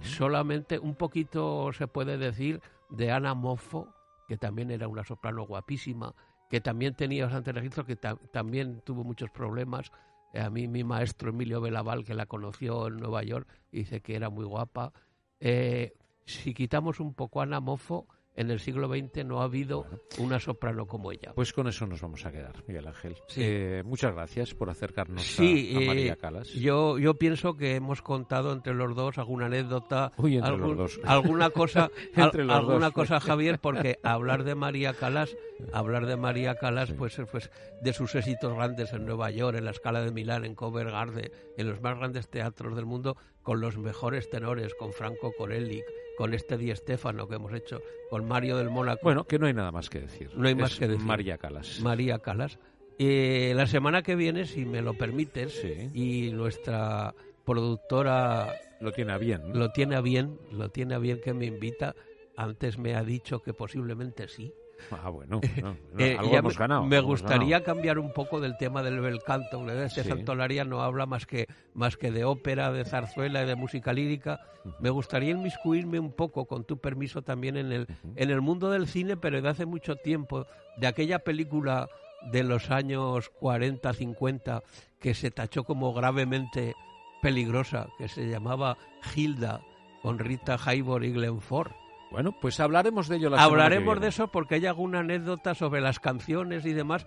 Solamente 0.00 0.78
un 0.78 0.94
poquito 0.94 1.70
se 1.74 1.86
puede 1.86 2.16
decir 2.16 2.62
de 2.88 3.12
Ana 3.12 3.34
Moffo, 3.34 3.92
que 4.26 4.38
también 4.38 4.70
era 4.70 4.88
una 4.88 5.04
soprano 5.04 5.44
guapísima, 5.44 6.14
que 6.52 6.60
también 6.60 6.92
tenía 6.92 7.24
bastante 7.24 7.50
registro, 7.50 7.86
que 7.86 7.96
también 7.96 8.82
tuvo 8.84 9.04
muchos 9.04 9.30
problemas. 9.30 9.90
a 10.34 10.50
mí 10.50 10.68
mi 10.68 10.84
maestro 10.84 11.30
Emilio 11.30 11.62
Belaval, 11.62 12.04
que 12.04 12.12
la 12.12 12.26
conoció 12.26 12.88
en 12.88 12.98
Nueva 12.98 13.22
York, 13.22 13.48
dice 13.70 14.02
que 14.02 14.16
era 14.16 14.28
muy 14.28 14.44
guapa. 14.44 14.92
Eh, 15.40 15.94
si 16.26 16.52
quitamos 16.52 17.00
un 17.00 17.14
poco 17.14 17.40
a 17.40 17.44
Ana 17.44 17.60
Mofo, 17.60 18.06
en 18.34 18.50
el 18.50 18.60
siglo 18.60 18.88
XX 18.88 19.24
no 19.26 19.40
ha 19.40 19.44
habido 19.44 19.86
una 20.18 20.40
soprano 20.40 20.86
como 20.86 21.12
ella. 21.12 21.32
Pues 21.34 21.52
con 21.52 21.68
eso 21.68 21.86
nos 21.86 22.00
vamos 22.00 22.24
a 22.24 22.32
quedar, 22.32 22.64
Miguel 22.66 22.86
Ángel. 22.86 23.16
Sí. 23.28 23.40
Eh, 23.44 23.82
muchas 23.84 24.14
gracias 24.14 24.54
por 24.54 24.70
acercarnos 24.70 25.22
Sí, 25.22 25.72
a, 25.74 25.78
a 25.78 25.82
eh, 25.82 25.86
María 25.86 26.16
Calas. 26.16 26.48
Yo, 26.54 26.98
yo 26.98 27.14
pienso 27.14 27.56
que 27.56 27.74
hemos 27.76 28.00
contado 28.02 28.52
entre 28.52 28.74
los 28.74 28.94
dos 28.96 29.18
alguna 29.18 29.46
anécdota, 29.46 30.12
Uy, 30.16 30.36
entre 30.36 30.50
algún- 30.50 30.76
los 30.76 30.96
dos. 30.96 31.00
alguna 31.04 31.50
cosa, 31.50 31.90
al- 32.16 32.24
Entre 32.24 32.44
los 32.44 32.56
alguna 32.56 32.86
dos. 32.86 32.94
cosa, 32.94 33.20
Javier, 33.20 33.58
porque 33.62 33.98
hablar 34.02 34.44
de 34.44 34.54
María 34.54 34.94
Calas, 34.94 35.36
hablar 35.72 36.06
de 36.06 36.16
María 36.16 36.54
Calas, 36.56 36.88
Sí. 36.88 36.94
pues, 36.96 37.20
pues 37.30 37.50
de 37.82 37.92
sus 37.92 38.14
éxitos 38.14 38.54
grandes 38.54 38.92
en 38.92 39.04
Nueva 39.04 39.30
York, 39.30 39.56
en 39.58 39.64
la 39.66 39.72
Scala 39.74 40.00
de 40.02 40.10
Milán, 40.10 40.44
en 40.44 40.54
Covent 40.54 40.90
Garden, 40.90 41.30
en 41.58 41.68
los 41.68 41.80
más 41.82 41.98
grandes 41.98 42.28
teatros 42.28 42.74
del 42.76 42.86
mundo, 42.86 43.16
con 43.42 43.60
los 43.60 43.76
mejores 43.76 44.30
tenores, 44.30 44.74
con 44.74 44.92
Franco 44.92 45.32
Corelli, 45.36 45.82
con 46.16 46.34
este 46.34 46.56
Di 46.58 46.74
Stefano 46.74 47.26
que 47.28 47.36
hemos 47.36 47.52
hecho, 47.52 47.80
con 48.10 48.26
Mario 48.26 48.56
del 48.56 48.70
Mónaco. 48.70 49.00
Bueno, 49.02 49.24
que 49.24 49.38
no 49.38 49.46
hay 49.46 49.54
nada 49.54 49.72
más 49.72 49.88
que 49.90 50.00
decir. 50.00 50.30
No 50.36 50.46
hay 50.48 50.54
más 50.54 50.72
Es 50.72 50.78
que 50.78 50.88
decir. 50.88 51.04
María 51.04 51.38
Calas. 51.38 51.80
María 51.80 52.18
Calas. 52.18 52.58
Eh, 52.98 53.52
la 53.56 53.66
semana 53.66 54.02
que 54.02 54.14
viene, 54.14 54.44
si 54.46 54.64
me 54.64 54.82
lo 54.82 54.94
permites, 54.94 55.52
Sí. 55.60 55.90
y 55.94 56.30
nuestra 56.32 57.14
productora 57.44 58.54
Lo 58.80 58.92
tiene 58.92 59.12
a 59.12 59.18
bien. 59.18 59.40
lo 59.58 59.70
tiene 59.72 59.96
a 59.96 60.00
bien, 60.00 60.38
lo 60.52 60.68
tiene 60.70 60.94
a 60.94 60.98
bien 60.98 61.20
que 61.22 61.32
me 61.34 61.46
invita. 61.46 61.94
Antes 62.36 62.78
me 62.78 62.94
ha 62.94 63.02
dicho 63.02 63.40
que 63.42 63.52
posiblemente 63.54 64.28
sí. 64.28 64.52
Ah, 64.90 65.08
bueno. 65.10 65.40
no, 65.62 65.76
no, 65.92 66.00
Eh, 66.04 66.16
algo 66.18 66.32
ya 66.32 66.38
hemos 66.38 66.54
me, 66.54 66.58
ganado. 66.58 66.84
me 66.84 67.00
gustaría 67.00 67.58
ganado. 67.58 67.64
cambiar 67.64 67.98
un 67.98 68.12
poco 68.12 68.40
del 68.40 68.56
tema 68.56 68.82
del 68.82 69.00
bel 69.00 69.22
canto. 69.22 69.68
Este 69.70 70.02
Sí. 70.02 70.08
Santolaria 70.08 70.64
no 70.64 70.82
habla 70.82 71.06
más 71.06 71.24
que, 71.26 71.46
más 71.74 71.96
que 71.96 72.10
de 72.10 72.24
ópera, 72.24 72.72
de 72.72 72.84
zarzuela 72.84 73.42
y 73.42 73.46
de 73.46 73.54
música 73.54 73.92
lírica. 73.92 74.40
Me 74.80 74.90
gustaría 74.90 75.30
inmiscuirme 75.30 75.98
un 75.98 76.12
poco, 76.12 76.46
con 76.46 76.64
tu 76.64 76.78
permiso, 76.78 77.22
también 77.22 77.56
en 77.56 77.72
el, 77.72 77.86
en 78.16 78.30
el 78.30 78.40
mundo 78.40 78.70
del 78.70 78.86
cine, 78.88 79.16
pero 79.16 79.40
de 79.40 79.48
hace 79.48 79.66
mucho 79.66 79.96
tiempo, 79.96 80.46
de 80.76 80.86
aquella 80.86 81.20
película 81.20 81.88
de 82.30 82.42
los 82.44 82.70
años 82.70 83.28
40, 83.40 83.92
50, 83.92 84.62
que 85.00 85.14
se 85.14 85.30
tachó 85.30 85.64
como 85.64 85.92
gravemente 85.94 86.74
peligrosa, 87.20 87.88
que 87.98 88.08
se 88.08 88.28
llamaba 88.28 88.76
Hilda, 89.14 89.60
con 90.02 90.18
Rita 90.18 90.56
Hayworth 90.64 91.04
y 91.04 91.12
Glenn 91.12 91.40
Ford. 91.40 91.70
Bueno, 92.12 92.36
pues 92.40 92.60
hablaremos 92.60 93.08
de 93.08 93.16
ello 93.16 93.30
la 93.30 93.42
Hablaremos 93.42 94.00
de 94.00 94.08
eso 94.08 94.28
porque 94.28 94.56
hay 94.56 94.66
alguna 94.66 95.00
anécdota 95.00 95.54
sobre 95.54 95.80
las 95.80 95.98
canciones 95.98 96.64
y 96.66 96.72
demás. 96.72 97.06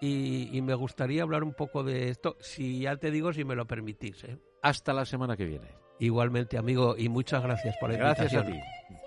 Y, 0.00 0.48
y 0.56 0.62
me 0.62 0.74
gustaría 0.74 1.22
hablar 1.22 1.42
un 1.44 1.54
poco 1.54 1.82
de 1.82 2.08
esto, 2.10 2.36
si 2.40 2.80
ya 2.80 2.96
te 2.96 3.10
digo, 3.10 3.32
si 3.32 3.44
me 3.44 3.54
lo 3.54 3.66
permitís. 3.66 4.22
¿eh? 4.24 4.38
Hasta 4.62 4.92
la 4.92 5.04
semana 5.04 5.36
que 5.36 5.44
viene. 5.44 5.68
Igualmente, 5.98 6.58
amigo, 6.58 6.94
y 6.98 7.08
muchas 7.08 7.42
gracias 7.42 7.76
por 7.80 7.90
la 7.90 7.96
Gracias 7.98 8.32
a 8.34 8.36
invitación. 8.40 8.62
ti. 8.88 9.03